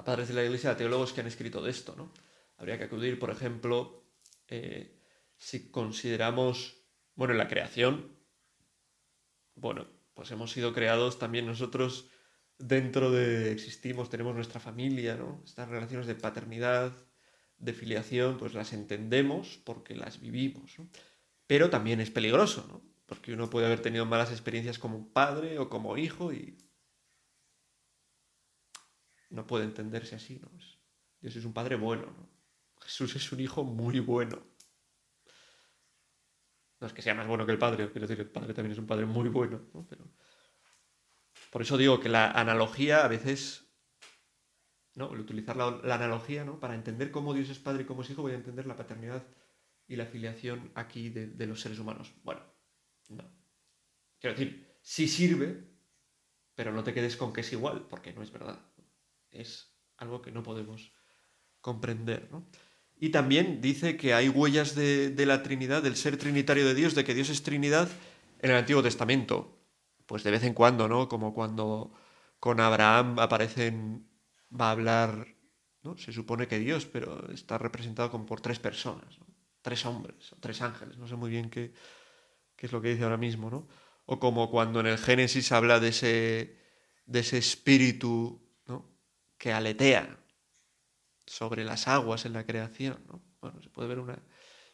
padres 0.04 0.28
de 0.28 0.34
la 0.34 0.44
Iglesia, 0.44 0.72
a 0.72 0.76
teólogos 0.76 1.14
que 1.14 1.22
han 1.22 1.28
escrito 1.28 1.62
de 1.62 1.70
esto. 1.70 1.94
¿no? 1.96 2.12
Habría 2.64 2.78
que 2.78 2.84
acudir, 2.84 3.18
por 3.18 3.28
ejemplo, 3.28 4.08
eh, 4.48 4.98
si 5.36 5.70
consideramos, 5.70 6.82
bueno, 7.14 7.32
en 7.32 7.38
la 7.38 7.46
creación, 7.46 8.16
bueno, 9.54 9.86
pues 10.14 10.30
hemos 10.30 10.50
sido 10.50 10.72
creados 10.72 11.18
también 11.18 11.44
nosotros 11.44 12.08
dentro 12.56 13.10
de 13.10 13.52
existimos, 13.52 14.08
tenemos 14.08 14.34
nuestra 14.34 14.60
familia, 14.60 15.14
¿no? 15.14 15.42
Estas 15.44 15.68
relaciones 15.68 16.06
de 16.06 16.14
paternidad, 16.14 16.96
de 17.58 17.74
filiación, 17.74 18.38
pues 18.38 18.54
las 18.54 18.72
entendemos 18.72 19.60
porque 19.62 19.94
las 19.94 20.18
vivimos, 20.22 20.78
¿no? 20.78 20.88
Pero 21.46 21.68
también 21.68 22.00
es 22.00 22.10
peligroso, 22.10 22.64
¿no? 22.66 22.82
Porque 23.04 23.34
uno 23.34 23.50
puede 23.50 23.66
haber 23.66 23.82
tenido 23.82 24.06
malas 24.06 24.30
experiencias 24.30 24.78
como 24.78 25.12
padre 25.12 25.58
o 25.58 25.68
como 25.68 25.98
hijo 25.98 26.32
y 26.32 26.56
no 29.28 29.46
puede 29.46 29.64
entenderse 29.64 30.14
así, 30.14 30.38
¿no? 30.38 30.50
Dios 31.20 31.36
es 31.36 31.44
un 31.44 31.52
padre 31.52 31.76
bueno, 31.76 32.06
¿no? 32.06 32.33
Jesús 32.84 33.16
es 33.16 33.32
un 33.32 33.40
hijo 33.40 33.64
muy 33.64 34.00
bueno. 34.00 34.42
No 36.80 36.86
es 36.86 36.92
que 36.92 37.02
sea 37.02 37.14
más 37.14 37.26
bueno 37.26 37.46
que 37.46 37.52
el 37.52 37.58
padre, 37.58 37.90
quiero 37.90 38.06
decir, 38.06 38.20
el 38.20 38.30
padre 38.30 38.54
también 38.54 38.72
es 38.72 38.78
un 38.78 38.86
padre 38.86 39.06
muy 39.06 39.28
bueno, 39.28 39.68
¿no? 39.72 39.86
Pero 39.88 40.10
por 41.50 41.62
eso 41.62 41.76
digo 41.76 42.00
que 42.00 42.08
la 42.08 42.30
analogía 42.30 43.04
a 43.04 43.08
veces 43.08 43.64
¿no? 44.94 45.12
El 45.12 45.20
utilizar 45.20 45.56
la, 45.56 45.94
analogía, 45.94 46.44
¿no? 46.44 46.60
Para 46.60 46.74
entender 46.74 47.10
cómo 47.10 47.34
Dios 47.34 47.50
es 47.50 47.58
Padre 47.58 47.82
y 47.82 47.86
cómo 47.86 48.02
es 48.02 48.10
Hijo, 48.10 48.22
voy 48.22 48.32
a 48.32 48.36
entender 48.36 48.66
la 48.66 48.76
paternidad 48.76 49.26
y 49.86 49.96
la 49.96 50.06
filiación 50.06 50.70
aquí 50.74 51.10
de, 51.10 51.46
los 51.46 51.60
seres 51.60 51.78
humanos. 51.78 52.12
Bueno, 52.22 52.42
no. 53.08 53.24
Quiero 54.18 54.36
decir, 54.36 54.78
sí 54.80 55.08
sirve, 55.08 55.68
pero 56.54 56.72
no 56.72 56.84
te 56.84 56.94
quedes 56.94 57.16
con 57.16 57.32
que 57.32 57.42
es 57.42 57.52
igual, 57.52 57.86
porque 57.88 58.12
no 58.12 58.22
es 58.22 58.30
verdad. 58.30 58.58
Es 59.30 59.76
algo 59.96 60.22
que 60.22 60.30
no 60.30 60.42
podemos 60.42 60.92
comprender, 61.60 62.30
¿no? 62.30 62.48
Y 62.98 63.10
también 63.10 63.60
dice 63.60 63.96
que 63.96 64.14
hay 64.14 64.28
huellas 64.28 64.74
de, 64.74 65.14
la 65.26 65.42
Trinidad, 65.42 65.82
del 65.82 65.96
ser 65.96 66.16
trinitario 66.16 66.66
de 66.66 66.74
Dios, 66.74 66.94
de 66.94 67.04
que 67.04 67.14
Dios 67.14 67.28
es 67.28 67.42
Trinidad 67.42 67.88
en 68.40 68.50
el 68.50 68.56
Antiguo 68.56 68.82
Testamento. 68.82 69.58
Pues 70.06 70.22
de 70.22 70.30
vez 70.30 70.44
en 70.44 70.54
cuando, 70.54 70.88
¿no? 70.88 71.08
Como 71.08 71.34
cuando 71.34 71.92
con 72.38 72.60
Abraham 72.60 73.18
aparecen 73.18 74.06
va 74.58 74.68
a 74.68 74.72
hablar, 74.72 75.34
¿no? 75.82 75.96
Se 75.98 76.12
supone 76.12 76.46
que 76.46 76.58
Dios, 76.58 76.86
pero 76.86 77.30
está 77.32 77.58
representado 77.58 78.10
como 78.10 78.26
por 78.26 78.40
tres 78.40 78.58
personas, 78.58 79.18
tres 79.62 79.84
hombres, 79.86 80.34
tres 80.40 80.60
ángeles, 80.60 80.98
no 80.98 81.08
sé 81.08 81.16
muy 81.16 81.30
bien 81.30 81.50
qué, 81.50 81.72
qué, 82.54 82.66
es 82.66 82.72
lo 82.72 82.80
que 82.80 82.90
dice 82.90 83.04
ahora 83.04 83.16
mismo, 83.16 83.50
¿no? 83.50 83.66
O 84.06 84.20
como 84.20 84.50
cuando 84.50 84.80
en 84.80 84.86
el 84.86 84.98
Génesis 84.98 85.50
habla 85.52 85.80
de 85.80 85.88
ese, 85.88 86.58
de 87.06 87.20
ese 87.20 87.38
espíritu 87.38 88.40
¿no? 88.66 88.86
que 89.38 89.52
aletea 89.52 90.23
sobre 91.26 91.64
las 91.64 91.88
aguas 91.88 92.26
en 92.26 92.32
la 92.32 92.46
creación, 92.46 93.02
¿no? 93.08 93.22
Bueno, 93.40 93.60
se 93.62 93.70
puede 93.70 93.88
ver 93.88 93.98
una 93.98 94.22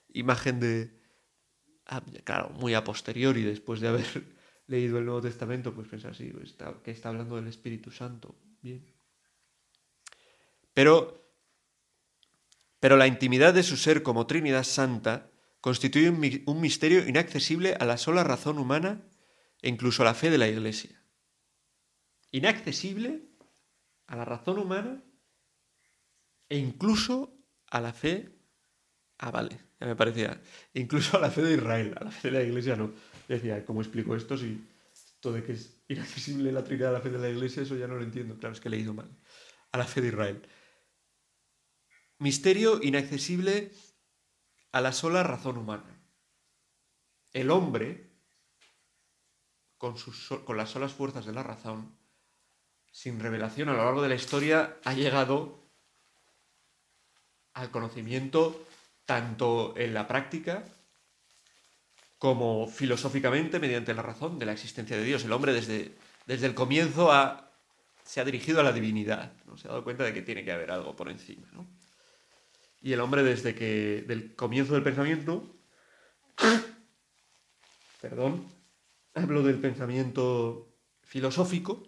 imagen 0.08 0.60
de, 0.60 1.00
ah, 1.86 2.02
claro, 2.24 2.50
muy 2.50 2.74
a 2.74 2.84
posteriori, 2.84 3.42
después 3.42 3.80
de 3.80 3.88
haber 3.88 4.06
leído 4.66 4.98
el 4.98 5.04
Nuevo 5.04 5.22
Testamento, 5.22 5.74
pues 5.74 5.88
pensar 5.88 6.12
así, 6.12 6.30
pues 6.30 6.54
que 6.84 6.90
está 6.90 7.08
hablando 7.08 7.36
del 7.36 7.48
Espíritu 7.48 7.90
Santo, 7.90 8.36
bien. 8.62 8.94
Pero, 10.72 11.32
pero 12.78 12.96
la 12.96 13.06
intimidad 13.06 13.52
de 13.54 13.62
su 13.62 13.76
ser 13.76 14.02
como 14.02 14.26
Trinidad 14.26 14.64
Santa 14.64 15.30
constituye 15.60 16.08
un 16.08 16.60
misterio 16.60 17.06
inaccesible 17.06 17.74
a 17.78 17.84
la 17.84 17.98
sola 17.98 18.24
razón 18.24 18.58
humana 18.58 19.02
e 19.60 19.68
incluso 19.68 20.02
a 20.02 20.06
la 20.06 20.14
fe 20.14 20.30
de 20.30 20.38
la 20.38 20.48
Iglesia. 20.48 21.02
Inaccesible 22.30 23.28
a 24.06 24.16
la 24.16 24.24
razón 24.24 24.58
humana 24.58 25.02
e 26.50 26.58
incluso 26.58 27.32
a 27.70 27.80
la 27.80 27.94
fe... 27.94 28.36
Ah, 29.18 29.30
vale, 29.30 29.58
ya 29.80 29.86
me 29.86 29.96
parecía. 29.96 30.42
Incluso 30.74 31.16
a 31.16 31.20
la 31.20 31.30
fe 31.30 31.42
de 31.42 31.54
Israel, 31.54 31.94
a 31.98 32.04
la 32.04 32.10
fe 32.10 32.30
de 32.30 32.38
la 32.38 32.42
Iglesia 32.42 32.76
no. 32.76 32.92
Decía, 33.28 33.64
¿cómo 33.64 33.80
explico 33.80 34.16
esto 34.16 34.36
si 34.36 34.60
esto 34.92 35.32
de 35.32 35.44
que 35.44 35.52
es 35.52 35.82
inaccesible 35.88 36.50
la 36.50 36.64
Trinidad 36.64 36.90
a 36.90 36.92
la 36.94 37.00
fe 37.00 37.10
de 37.10 37.18
la 37.18 37.28
Iglesia, 37.28 37.62
eso 37.62 37.76
ya 37.76 37.86
no 37.86 37.96
lo 37.96 38.02
entiendo. 38.02 38.38
Claro, 38.38 38.54
es 38.54 38.60
que 38.60 38.68
he 38.68 38.70
leído 38.70 38.94
mal. 38.94 39.10
A 39.70 39.78
la 39.78 39.84
fe 39.84 40.00
de 40.00 40.08
Israel. 40.08 40.48
Misterio 42.18 42.80
inaccesible 42.82 43.70
a 44.72 44.80
la 44.80 44.92
sola 44.92 45.22
razón 45.22 45.58
humana. 45.58 46.02
El 47.32 47.50
hombre, 47.50 48.10
con, 49.76 49.96
sus, 49.98 50.28
con 50.44 50.56
las 50.56 50.70
solas 50.70 50.92
fuerzas 50.92 51.26
de 51.26 51.32
la 51.32 51.42
razón, 51.42 51.96
sin 52.90 53.20
revelación 53.20 53.68
a 53.68 53.74
lo 53.74 53.84
largo 53.84 54.02
de 54.02 54.08
la 54.08 54.14
historia, 54.16 54.78
ha 54.84 54.94
llegado 54.94 55.59
al 57.60 57.70
conocimiento 57.70 58.66
tanto 59.04 59.74
en 59.76 59.94
la 59.94 60.06
práctica 60.06 60.64
como 62.18 62.68
filosóficamente 62.68 63.58
mediante 63.58 63.94
la 63.94 64.02
razón 64.02 64.38
de 64.38 64.46
la 64.46 64.52
existencia 64.52 64.96
de 64.96 65.04
Dios. 65.04 65.24
El 65.24 65.32
hombre 65.32 65.52
desde, 65.52 65.96
desde 66.26 66.46
el 66.46 66.54
comienzo 66.54 67.10
se 68.04 68.20
ha 68.20 68.24
dirigido 68.24 68.60
a 68.60 68.62
la 68.62 68.72
divinidad, 68.72 69.32
¿no? 69.46 69.56
se 69.56 69.68
ha 69.68 69.70
dado 69.70 69.84
cuenta 69.84 70.04
de 70.04 70.12
que 70.12 70.22
tiene 70.22 70.44
que 70.44 70.52
haber 70.52 70.70
algo 70.70 70.94
por 70.94 71.10
encima. 71.10 71.48
¿no? 71.52 71.66
Y 72.82 72.92
el 72.92 73.00
hombre 73.00 73.22
desde 73.22 73.54
que, 73.54 74.04
del 74.06 74.34
comienzo 74.34 74.74
del 74.74 74.82
pensamiento, 74.82 75.56
perdón, 78.00 78.46
hablo 79.14 79.42
del 79.42 79.58
pensamiento 79.58 80.76
filosófico 81.02 81.82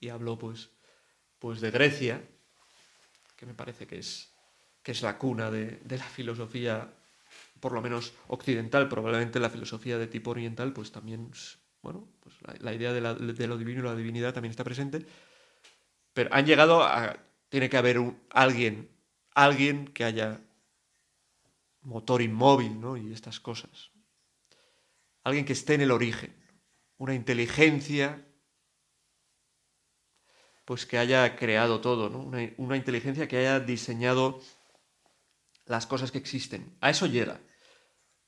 y 0.00 0.08
hablo 0.08 0.38
pues, 0.38 0.70
pues 1.38 1.60
de 1.60 1.70
Grecia, 1.70 2.22
que 3.36 3.46
me 3.46 3.54
parece 3.54 3.86
que 3.86 3.98
es, 3.98 4.32
que 4.82 4.92
es 4.92 5.02
la 5.02 5.18
cuna 5.18 5.50
de, 5.50 5.80
la 5.88 6.04
filosofía, 6.04 6.92
por 7.60 7.72
lo 7.72 7.82
menos 7.82 8.14
occidental, 8.28 8.88
probablemente 8.88 9.40
la 9.40 9.50
filosofía 9.50 9.98
de 9.98 10.06
tipo 10.06 10.30
oriental, 10.30 10.72
pues 10.72 10.90
también, 10.90 11.30
bueno, 11.82 12.08
pues 12.20 12.34
la, 12.60 12.72
idea 12.72 12.92
de, 12.92 13.00
lo 13.00 13.58
divino 13.58 13.80
y 13.80 13.84
la 13.84 13.94
divinidad 13.94 14.34
también 14.34 14.50
está 14.50 14.64
presente, 14.64 15.06
pero 16.12 16.32
han 16.32 16.46
llegado 16.46 16.82
a, 16.82 17.18
tiene 17.48 17.68
que 17.68 17.76
haber 17.76 18.00
alguien 18.30 18.96
alguien 19.36 19.86
que 19.88 20.02
haya 20.02 20.40
motor 21.82 22.22
inmóvil 22.22 22.80
¿no? 22.80 22.96
y 22.96 23.12
estas 23.12 23.38
cosas. 23.38 23.92
Alguien 25.22 25.44
que 25.44 25.52
esté 25.52 25.74
en 25.74 25.82
el 25.82 25.90
origen, 25.90 26.34
una 26.96 27.14
inteligencia 27.14 28.25
pues 30.66 30.84
que 30.84 30.98
haya 30.98 31.36
creado 31.36 31.80
todo, 31.80 32.10
¿no? 32.10 32.18
una, 32.18 32.50
una 32.58 32.76
inteligencia 32.76 33.28
que 33.28 33.38
haya 33.38 33.60
diseñado 33.60 34.42
las 35.64 35.86
cosas 35.86 36.12
que 36.12 36.18
existen. 36.18 36.76
A 36.80 36.90
eso 36.90 37.06
llega. 37.06 37.40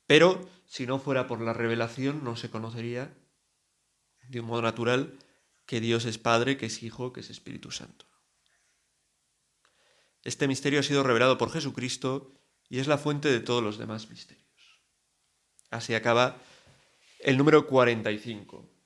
Pero 0.07 0.49
si 0.65 0.87
no 0.87 0.99
fuera 0.99 1.27
por 1.27 1.41
la 1.41 1.53
revelación 1.53 2.23
no 2.23 2.35
se 2.35 2.49
conocería 2.49 3.13
de 4.29 4.39
un 4.39 4.47
modo 4.47 4.61
natural 4.61 5.17
que 5.65 5.81
Dios 5.81 6.05
es 6.05 6.17
Padre, 6.17 6.57
que 6.57 6.67
es 6.67 6.81
Hijo, 6.81 7.13
que 7.13 7.19
es 7.19 7.29
Espíritu 7.29 7.71
Santo. 7.71 8.05
Este 10.23 10.47
misterio 10.47 10.79
ha 10.79 10.83
sido 10.83 11.03
revelado 11.03 11.37
por 11.37 11.51
Jesucristo 11.51 12.31
y 12.69 12.79
es 12.79 12.87
la 12.87 12.97
fuente 12.97 13.29
de 13.29 13.39
todos 13.39 13.63
los 13.63 13.77
demás 13.77 14.09
misterios. 14.09 14.47
Así 15.69 15.93
acaba 15.93 16.37
el 17.19 17.37
número 17.37 17.67
45. 17.67 18.78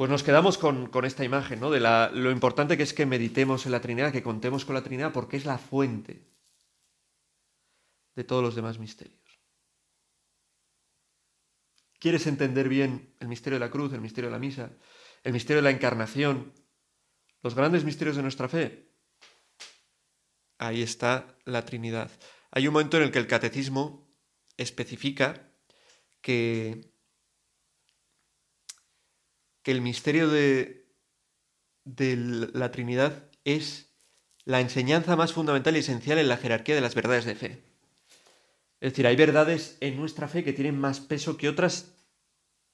Pues 0.00 0.08
nos 0.08 0.22
quedamos 0.22 0.56
con, 0.56 1.04
esta 1.04 1.24
imagen, 1.24 1.60
¿no? 1.60 1.70
De 1.70 1.78
lo 1.78 2.30
importante 2.30 2.78
que 2.78 2.84
es 2.84 2.94
que 2.94 3.04
meditemos 3.04 3.66
en 3.66 3.72
la 3.72 3.82
Trinidad, 3.82 4.12
que 4.12 4.22
contemos 4.22 4.64
con 4.64 4.74
la 4.74 4.82
Trinidad, 4.82 5.12
porque 5.12 5.36
es 5.36 5.44
la 5.44 5.58
fuente 5.58 6.26
de 8.16 8.24
todos 8.24 8.42
los 8.42 8.54
demás 8.54 8.78
misterios. 8.78 9.20
¿Quieres 11.98 12.26
entender 12.26 12.70
bien 12.70 13.14
el 13.20 13.28
misterio 13.28 13.58
de 13.58 13.66
la 13.66 13.70
cruz, 13.70 13.92
el 13.92 14.00
misterio 14.00 14.30
de 14.30 14.32
la 14.32 14.38
misa, 14.38 14.70
el 15.22 15.34
misterio 15.34 15.56
de 15.56 15.70
la 15.70 15.76
encarnación, 15.76 16.54
los 17.42 17.54
grandes 17.54 17.84
misterios 17.84 18.16
de 18.16 18.22
nuestra 18.22 18.48
fe? 18.48 18.90
ahí 20.56 20.80
está 20.80 21.36
la 21.44 21.66
Trinidad. 21.66 22.10
Hay 22.52 22.66
un 22.66 22.72
momento 22.72 22.96
en 22.96 23.02
el 23.02 23.10
que 23.10 23.18
el 23.18 23.26
catecismo 23.26 24.10
especifica 24.56 25.52
que, 26.22 26.90
que 29.62 29.70
el 29.70 29.80
misterio 29.80 30.28
de, 30.28 30.88
de 31.84 32.16
la 32.52 32.70
Trinidad 32.70 33.30
es 33.44 33.94
la 34.44 34.60
enseñanza 34.60 35.16
más 35.16 35.32
fundamental 35.32 35.76
y 35.76 35.80
esencial 35.80 36.18
en 36.18 36.28
la 36.28 36.36
jerarquía 36.36 36.74
de 36.74 36.80
las 36.80 36.94
verdades 36.94 37.24
de 37.24 37.34
fe. 37.34 37.62
Es 38.80 38.92
decir, 38.92 39.06
hay 39.06 39.16
verdades 39.16 39.76
en 39.80 39.96
nuestra 39.96 40.28
fe 40.28 40.42
que 40.42 40.52
tienen 40.52 40.78
más 40.78 41.00
peso 41.00 41.36
que 41.36 41.48
otras 41.48 41.94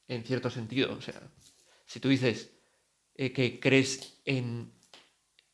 en 0.07 0.25
cierto 0.25 0.51
sentido. 0.51 0.95
O 0.95 1.01
sea, 1.01 1.21
si 1.87 1.99
tú 1.99 2.09
dices 2.09 2.53
eh, 3.17 3.33
que 3.33 3.59
crees 3.59 4.21
en 4.25 4.77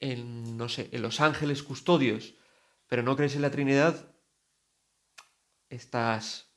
en, 0.03 0.57
no 0.57 0.69
sé, 0.69 0.89
en 0.93 1.01
los 1.01 1.21
ángeles 1.21 1.63
custodios, 1.63 2.35
pero 2.89 3.03
no 3.03 3.17
crees 3.17 3.37
en 3.37 3.43
la 3.43 3.53
Trinidad, 3.53 4.13
estás... 5.71 6.53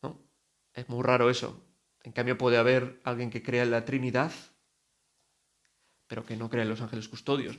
¿no? 0.00 0.24
Es 0.72 0.88
muy 0.88 1.02
raro 1.02 1.28
eso. 1.28 1.60
En 2.04 2.12
cambio 2.12 2.38
puede 2.38 2.56
haber 2.56 3.00
alguien 3.04 3.30
que 3.30 3.42
crea 3.42 3.62
en 3.62 3.70
la 3.70 3.84
Trinidad, 3.84 4.32
pero 6.06 6.24
que 6.24 6.36
no 6.36 6.50
crea 6.50 6.62
en 6.62 6.68
los 6.68 6.80
ángeles 6.80 7.08
custodios. 7.08 7.56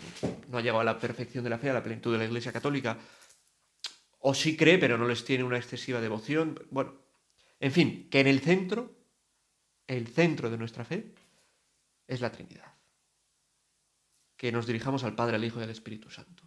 No, 0.49 0.57
ha 0.57 0.61
llegado 0.61 0.81
a 0.81 0.83
la 0.83 0.99
perfección 0.99 1.43
de 1.43 1.49
la 1.49 1.57
fe, 1.57 1.69
a 1.69 1.73
la 1.73 1.83
plenitud 1.83 2.11
de 2.11 2.19
la 2.19 2.25
Iglesia 2.25 2.51
Católica. 2.51 2.97
O 4.19 4.33
sí 4.33 4.55
cree, 4.55 4.77
pero 4.77 4.97
no 4.97 5.07
les 5.07 5.25
tiene 5.25 5.43
una 5.43 5.57
excesiva 5.57 6.01
devoción. 6.01 6.59
Bueno, 6.69 6.93
en 7.59 7.71
fin, 7.71 8.09
que 8.09 8.19
en 8.19 8.27
el 8.27 8.41
centro, 8.41 8.91
el 9.87 10.07
centro 10.07 10.49
de 10.49 10.57
nuestra 10.57 10.85
fe, 10.85 11.13
es 12.07 12.21
la 12.21 12.31
Trinidad 12.31 12.73
que 14.43 14.51
nos 14.51 14.67
dirijamos 14.67 15.05
al 15.05 15.15
Padre, 15.15 15.37
al 15.37 15.45
Hijo 15.45 15.61
y 15.61 15.63
al 15.63 15.69
Espíritu 15.69 16.09
Santo. 16.09 16.43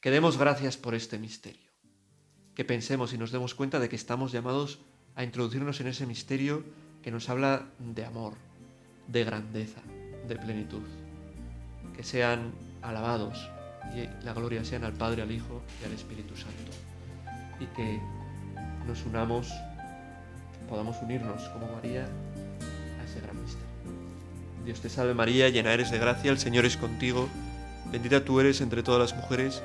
Que 0.00 0.10
demos 0.10 0.36
gracias 0.36 0.76
por 0.76 0.96
este 0.96 1.16
misterio. 1.16 1.70
Que 2.56 2.64
pensemos 2.64 3.12
y 3.12 3.18
nos 3.18 3.30
demos 3.30 3.54
cuenta 3.54 3.78
de 3.78 3.88
que 3.88 3.94
estamos 3.94 4.32
llamados 4.32 4.80
a 5.14 5.22
introducirnos 5.22 5.80
en 5.80 5.86
ese 5.86 6.06
misterio 6.06 6.64
que 7.04 7.10
nos 7.10 7.28
habla 7.28 7.66
de 7.78 8.06
amor, 8.06 8.32
de 9.08 9.24
grandeza, 9.24 9.82
de 10.26 10.36
plenitud. 10.36 10.80
Que 11.94 12.02
sean 12.02 12.52
alabados 12.80 13.50
y 13.94 14.08
la 14.24 14.32
gloria 14.32 14.64
sean 14.64 14.84
al 14.84 14.94
Padre, 14.94 15.20
al 15.20 15.30
Hijo 15.30 15.60
y 15.82 15.84
al 15.84 15.92
Espíritu 15.92 16.34
Santo. 16.34 16.72
Y 17.60 17.66
que 17.76 18.00
nos 18.86 19.04
unamos, 19.04 19.52
podamos 20.66 20.96
unirnos 21.02 21.42
como 21.50 21.70
María 21.74 22.06
a 22.98 23.04
ese 23.04 23.20
gran 23.20 23.38
misterio. 23.38 23.68
Dios 24.64 24.80
te 24.80 24.88
salve 24.88 25.12
María, 25.12 25.50
llena 25.50 25.74
eres 25.74 25.90
de 25.90 25.98
gracia, 25.98 26.30
el 26.30 26.38
Señor 26.38 26.64
es 26.64 26.78
contigo, 26.78 27.28
bendita 27.92 28.24
tú 28.24 28.40
eres 28.40 28.62
entre 28.62 28.82
todas 28.82 29.12
las 29.12 29.20
mujeres, 29.20 29.62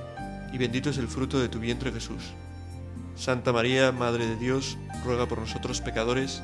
y 0.51 0.57
bendito 0.57 0.89
es 0.89 0.97
el 0.97 1.07
fruto 1.07 1.39
de 1.39 1.47
tu 1.47 1.61
vientre 1.61 1.93
Jesús. 1.93 2.33
Santa 3.15 3.53
María, 3.53 3.93
Madre 3.93 4.27
de 4.27 4.35
Dios, 4.35 4.77
ruega 5.05 5.25
por 5.25 5.39
nosotros 5.39 5.79
pecadores, 5.79 6.43